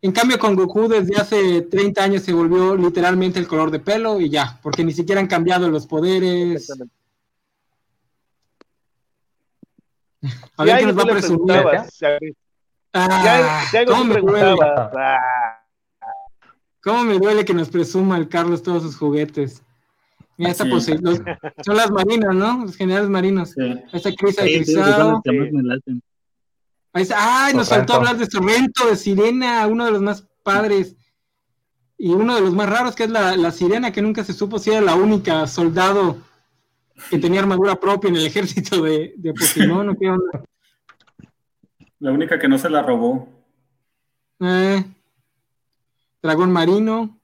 [0.00, 4.20] En cambio, con Goku desde hace 30 años se volvió literalmente el color de pelo
[4.20, 6.70] y ya, porque ni siquiera han cambiado los poderes.
[10.56, 11.56] A ver qué nos va a presumir.
[12.92, 15.60] Ah, ¿cómo, me duele, ah,
[16.82, 19.62] cómo me duele que nos presuma el Carlos todos sus juguetes.
[20.36, 20.96] Mira, esta Sí.
[21.00, 21.20] los-
[21.64, 22.64] son las marinas, ¿no?
[22.64, 23.50] Los generales marinos.
[23.50, 23.80] Sí.
[23.92, 24.74] Esta Crisa de Sí,
[26.92, 27.46] Ahí está.
[27.46, 30.96] Ay, nos faltó hablar de Sorrento, de Sirena, uno de los más padres.
[31.96, 34.58] Y uno de los más raros, que es la, la Sirena, que nunca se supo
[34.58, 36.16] si era la única soldado
[37.10, 39.88] que tenía armadura propia en el ejército de, de Pokémon.
[39.88, 40.44] ¿o qué onda?
[42.00, 43.28] La única que no se la robó.
[44.38, 44.84] Eh,
[46.22, 47.18] dragón marino.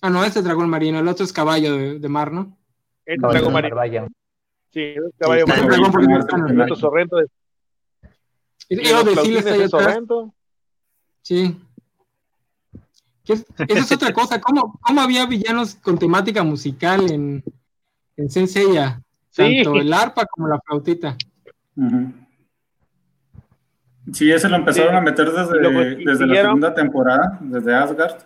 [0.00, 2.56] Ah, no, este es dragón marino, el otro es caballo de, de mar, ¿no?
[3.04, 4.08] este Caballo dragón de marino.
[4.72, 5.68] Sí, es caballo Sí, marino.
[5.68, 6.38] dragón Marino, marino.
[6.42, 6.64] Marino.
[6.64, 6.76] Otro
[8.68, 9.70] Y de ahí atrás.
[9.70, 10.34] Sorrento.
[11.22, 11.56] Sí.
[13.26, 13.44] Esa
[13.80, 14.40] es otra cosa.
[14.40, 17.42] ¿Cómo, cómo había villanos con temática musical en,
[18.16, 19.00] en Saint Seiya?
[19.30, 19.62] Sí.
[19.64, 21.16] Tanto el arpa como la flautita.
[21.76, 22.12] Ujú.
[24.12, 24.96] Sí, ese lo empezaron Sí.
[24.96, 28.22] a meter desde, luego desde la segunda temporada, desde Asgard.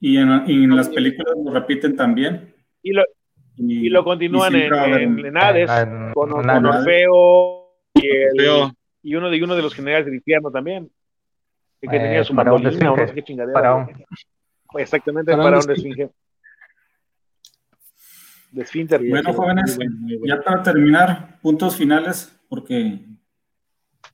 [0.00, 2.52] Y en, y en las películas lo repiten también.
[2.82, 3.04] Y lo,
[3.56, 6.66] y lo continúan y en, en, un- en Hades, Ah, en- con, con.
[6.66, 8.72] Orfeo y, el-.
[9.02, 10.90] Y uno de uno de los generales del infierno también.
[11.80, 13.14] El que Eh, tenía su de mandolina o no sé Esfinge.
[13.14, 13.58] qué chingadera.
[13.58, 14.04] Faraón.
[14.76, 16.10] Exactamente, el Faraón de faraón de Esfinge.
[18.52, 19.00] de esfínter.
[19.08, 19.78] Bueno, jóvenes,
[20.26, 22.98] ya para terminar, puntos finales, porque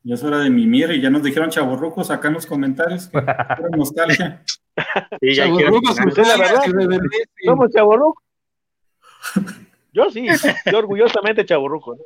[0.02, 3.18] ya es hora de mimir y ya nos dijeron chaborrucos acá en los comentarios que
[3.18, 4.42] era nostalgia.
[5.20, 6.62] Sí, ya Sí, la verdad.
[7.44, 8.22] Somos chaborrucos.
[9.92, 10.26] Yo sí,
[10.70, 11.94] yo orgullosamente chaborruco.
[11.96, 12.02] ¿no?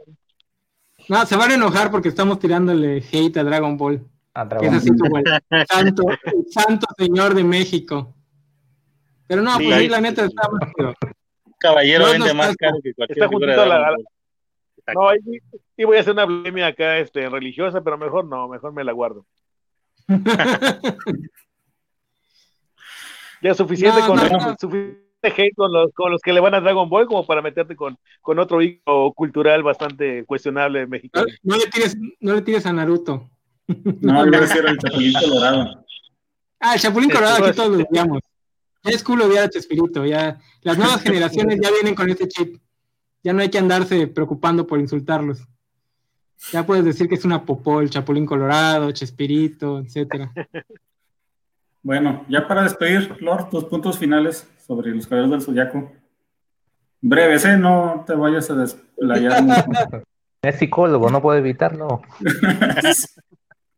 [1.09, 4.07] No, se van a enojar porque estamos tirándole hate a Dragon Ball.
[4.35, 5.25] A Dragon es así como el
[5.69, 8.15] santo, el santo señor de México.
[9.27, 10.95] Pero no, Sí, pues sí, ahí- la neta está más chido.
[11.59, 14.05] Caballero No, vende no, más está- caro que cualquier está figura de la- Ball.
[14.95, 15.19] No, ahí
[15.77, 18.93] sí voy a hacer una blasfemia acá este, religiosa, pero mejor no, mejor me la
[18.93, 19.25] guardo.
[23.43, 24.57] Ya suficiente No, con no.
[24.59, 27.77] suficiente hate con los, con los que le van a Dragon Ball como para meterte
[27.77, 31.27] con, con otro hijo cultural bastante cuestionable No, mexicano.
[31.43, 33.31] no le tires, no le tires a Naruto.
[34.01, 35.85] No, iba a decir el chapulín colorado.
[36.63, 38.21] Ah, el Chapulín Colorado aquí todos lo odiamos.
[38.83, 40.39] Ya es cool odiar a Chespirito, ya.
[40.63, 42.57] Las nuevas generaciones ya vienen con este chip.
[43.23, 45.47] Ya no hay que andarse preocupando por insultarlos.
[46.53, 50.33] Ya puedes decir que es una popó, el Chapulín Colorado, Chespirito, etcétera.
[51.83, 55.91] Bueno, ya para despedir, Lord, tus puntos finales sobre los caballeros del Zodiaco.
[57.01, 57.57] Breves, ¿eh?
[57.57, 60.03] No te vayas a desplayar mucho.
[60.43, 62.03] Es psicólogo, no puedo evitarlo.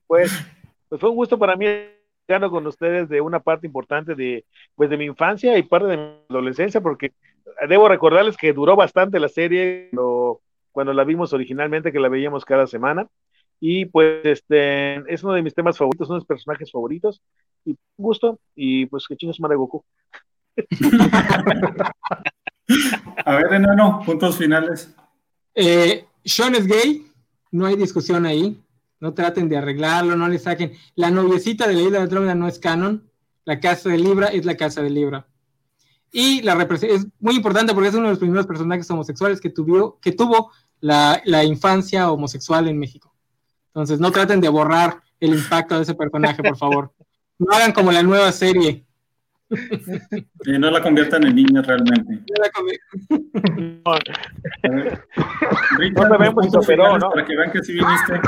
[0.07, 0.31] Pues,
[0.91, 4.91] pues fue un gusto para mí estar con ustedes de una parte importante de, pues
[4.91, 7.12] de mi infancia y parte de mi adolescencia, porque
[7.66, 12.45] debo recordarles que duró bastante la serie cuando, cuando la vimos originalmente, que la veíamos
[12.45, 13.07] cada semana.
[13.65, 17.23] Y pues este es uno de mis temas favoritos, uno de mis personajes favoritos.
[17.65, 19.85] Y un gusto, y pues que chingos madre Goku.
[23.25, 24.93] A ver, enano, puntos finales.
[25.55, 27.07] Eh, Sean es gay,
[27.53, 28.61] no hay discusión ahí.
[28.99, 30.73] No traten de arreglarlo, no le saquen.
[30.97, 33.09] La noviecita de la isla de Andrómeda no es canon.
[33.45, 35.29] La casa de Libra es la casa de Libra.
[36.11, 40.01] Y la es muy importante porque es uno de los primeros personajes homosexuales que, tuvo,
[40.01, 43.12] que tuvo la, la infancia homosexual en México.
[43.74, 46.93] Entonces, no traten de borrar el impacto de ese personaje, por favor.
[47.39, 48.85] No hagan como la nueva serie.
[50.44, 52.20] Y no la conviertan en niña realmente.
[53.11, 53.94] No,
[55.78, 57.11] Richard, No tus si operó, ¿no?
[57.11, 58.20] Para que vean que sí viniste.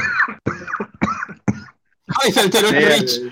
[2.23, 3.23] Ay, se alteró el Rich.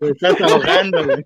[0.00, 1.24] Te estás ahogando, güey.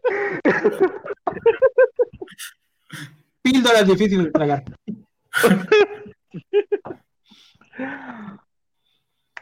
[3.43, 4.65] Píldoras difíciles de tragar.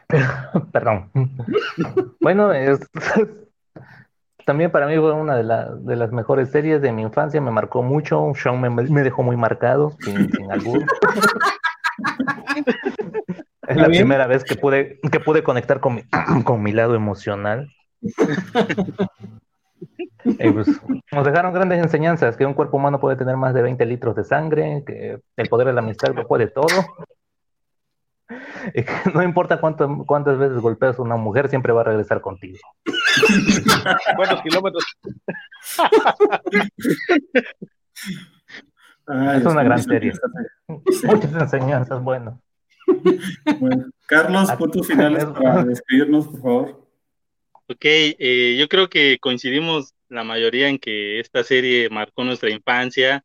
[0.71, 1.11] Perdón.
[2.19, 2.79] Bueno, es,
[4.45, 7.51] también para mí fue una de, la- de las mejores series de mi infancia, me
[7.51, 10.83] marcó mucho, Sean me, me dejó muy marcado, sin, sin albur.
[13.67, 14.01] Es la bien?
[14.01, 16.03] primera vez que pude, que pude conectar con mi,
[16.43, 17.69] con mi lado emocional.
[20.23, 20.67] Pues,
[21.11, 24.23] nos dejaron grandes enseñanzas, que un cuerpo humano puede tener más de 20 litros de
[24.23, 26.67] sangre, que el poder de la amistad lo puede todo.
[29.13, 32.57] No importa cuánto- cuántas veces golpeas a una mujer, siempre va a regresar contigo.
[34.15, 34.83] ¿Cuántos kilómetros?
[39.07, 40.13] Ay, Es una gran serie.
[40.67, 42.41] Muchas enseñanzas, bueno.
[43.59, 46.87] Bueno, Carlos, puntos finales para despedirnos, por favor.
[47.67, 53.23] Ok, eh, yo creo que coincidimos la mayoría en que esta serie marcó nuestra infancia.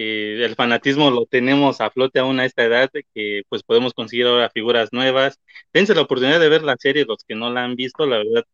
[0.00, 4.26] Eh, el fanatismo lo tenemos a flote aún a esta edad, que pues podemos conseguir
[4.26, 5.40] ahora figuras nuevas.
[5.72, 8.44] Dense la oportunidad de ver la serie, los que no la han visto, la verdad,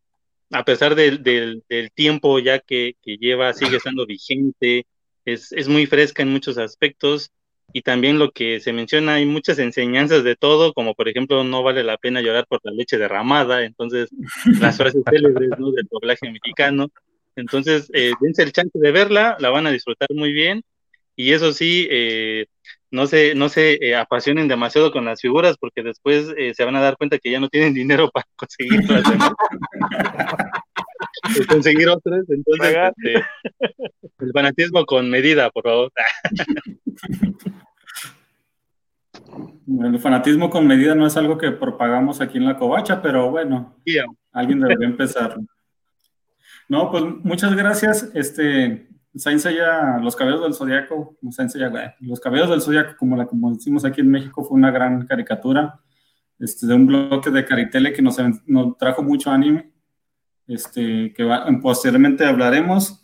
[0.52, 4.86] a pesar del, del, del tiempo ya que, que lleva, sigue estando vigente,
[5.26, 7.30] es, es muy fresca en muchos aspectos.
[7.74, 11.62] Y también lo que se menciona, hay muchas enseñanzas de todo, como por ejemplo, no
[11.62, 14.08] vale la pena llorar por la leche derramada, entonces
[14.60, 15.72] las frases célebres ¿no?
[15.72, 16.88] del doblaje mexicano.
[17.36, 20.64] Entonces, eh, dense el chance de verla, la van a disfrutar muy bien.
[21.16, 22.46] Y eso sí, eh,
[22.90, 26.76] no se, no se eh, apasionen demasiado con las figuras, porque después eh, se van
[26.76, 29.32] a dar cuenta que ya no tienen dinero para conseguir las demás.
[31.48, 32.24] Conseguir otras.
[32.28, 33.24] Entonces, este,
[34.20, 35.92] el fanatismo con medida, por favor.
[39.66, 43.76] El fanatismo con medida no es algo que propagamos aquí en la covacha, pero bueno,
[44.32, 45.36] alguien debería empezar.
[46.68, 48.10] No, pues muchas gracias.
[48.14, 48.86] Este,
[49.16, 53.26] Saint Seiya, Los Caballeros del Zodiaco, Saint Seiya, güey, Los Caballeros del Zodiaco, como la
[53.26, 55.80] como decimos aquí en México, fue una gran caricatura.
[56.38, 58.16] Este, de un bloque de Caritele que nos,
[58.46, 59.70] nos trajo mucho anime.
[60.46, 63.00] Este, que va- posteriormente hablaremos.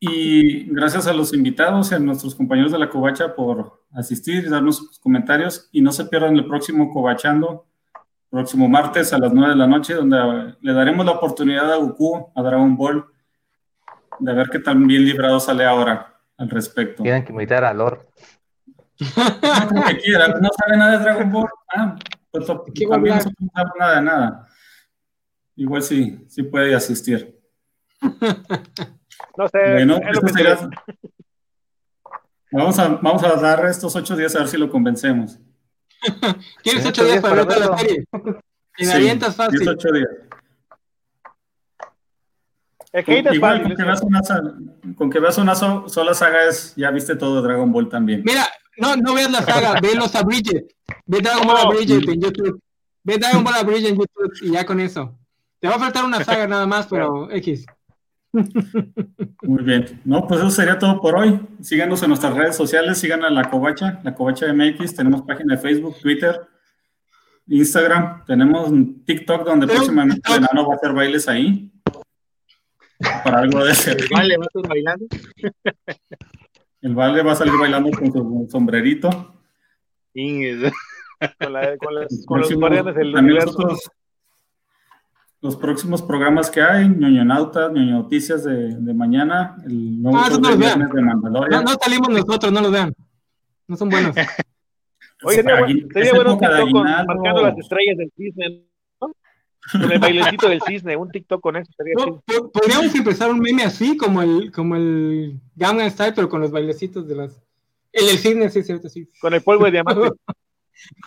[0.00, 4.48] Y gracias a los invitados y a nuestros compañeros de la Covacha por asistir y
[4.48, 5.68] darnos sus comentarios.
[5.72, 7.66] Y no se pierdan el próximo Covachando,
[8.28, 12.32] próximo martes a las 9 de la noche, donde le daremos la oportunidad a Goku,
[12.34, 13.04] a Dragon Ball,
[14.18, 16.08] de ver qué tan bien librado sale ahora.
[16.38, 17.02] al respecto.
[17.02, 18.06] Tienen que imitar a Lord.
[19.72, 21.48] No, que quiera, no sabe nada de Dragon Ball.
[21.74, 21.96] Ah,
[22.30, 24.48] pues ¿Qué va a también no sabemos nada de nada.
[25.56, 27.38] Igual sí, sí puede asistir.
[29.36, 31.10] No sé, Bueno, es lo eso que sería- te-
[32.50, 35.38] Vamos a, vamos a dar estos ocho días a ver si lo convencemos.
[36.62, 38.04] Tienes ocho días para ver la serie.
[38.76, 39.58] Y Sí, avientas fácil.
[39.60, 40.08] 18 días.
[42.92, 43.68] El hate es Igual, fácil.
[43.68, 44.20] con que, veas una,
[44.96, 48.22] con que veas una so- sola saga es, ya viste todo de Dragon Ball también.
[48.24, 48.46] Mira,
[48.78, 50.64] no, no veas la saga, ve los Abridged.
[51.06, 51.70] Ve Dragon Ball No.
[51.70, 52.60] Abridged en YouTube.
[53.04, 55.18] Ve Dragon Ball Abridged en YouTube y ya con eso.
[55.58, 57.64] Te va a faltar una saga nada más, pero X.
[59.42, 60.00] Muy bien.
[60.04, 61.40] No, pues eso sería todo por hoy.
[61.60, 64.94] Síganos en nuestras redes sociales, sigan a La Covacha, La Covacha MX.
[64.94, 66.40] Tenemos página de Facebook, Twitter,
[67.48, 68.24] Instagram.
[68.24, 68.70] Tenemos
[69.04, 71.71] TikTok donde próximamente el enano va a hacer bailes ahí.
[73.24, 74.00] Para algo de ser.
[74.00, 75.06] El vale va a estar bailando.
[76.80, 79.08] El Vale va a salir bailando con su sombrerito.
[81.38, 83.58] Con, la- con las- Los con los próximos- guardianes del también universo.
[83.62, 83.90] nosotros-
[85.42, 90.28] los próximos programas que hay, ñoño Nautas, ñoño Noticias de, de mañana, el nuevo Ah,
[90.30, 90.78] no de los vean.
[90.80, 91.00] de
[91.50, 92.92] No, no salimos nosotros, no los vean.
[93.68, 94.14] No son buenos.
[95.24, 95.56] Oye, sería,
[95.92, 97.04] sería bueno aguinaldo.
[97.06, 98.71] marcando las estrellas del cisne, ¿no?
[99.70, 101.94] Con el bailecito del cisne, un TikTok con eso sería
[102.52, 107.06] Podríamos empezar un meme así, como el, como el Gangnam Style, pero con los bailecitos
[107.06, 107.40] de las.
[107.92, 109.08] El del cisne, sí, cierto, sí.
[109.20, 110.10] Con el polvo de diamante.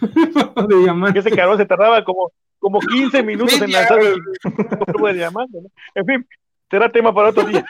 [0.69, 1.13] de diamante.
[1.13, 4.09] Que ese cabrón se tardaba como, como 15 minutos en lanzar hora.
[4.09, 5.61] el polvo de diamante.
[5.61, 5.69] ¿no?
[5.93, 6.27] En fin,
[6.69, 7.65] será tema para otro día.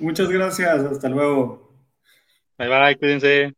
[0.00, 1.72] Muchas gracias, hasta luego.
[2.58, 3.54] Bye bye, cuídense.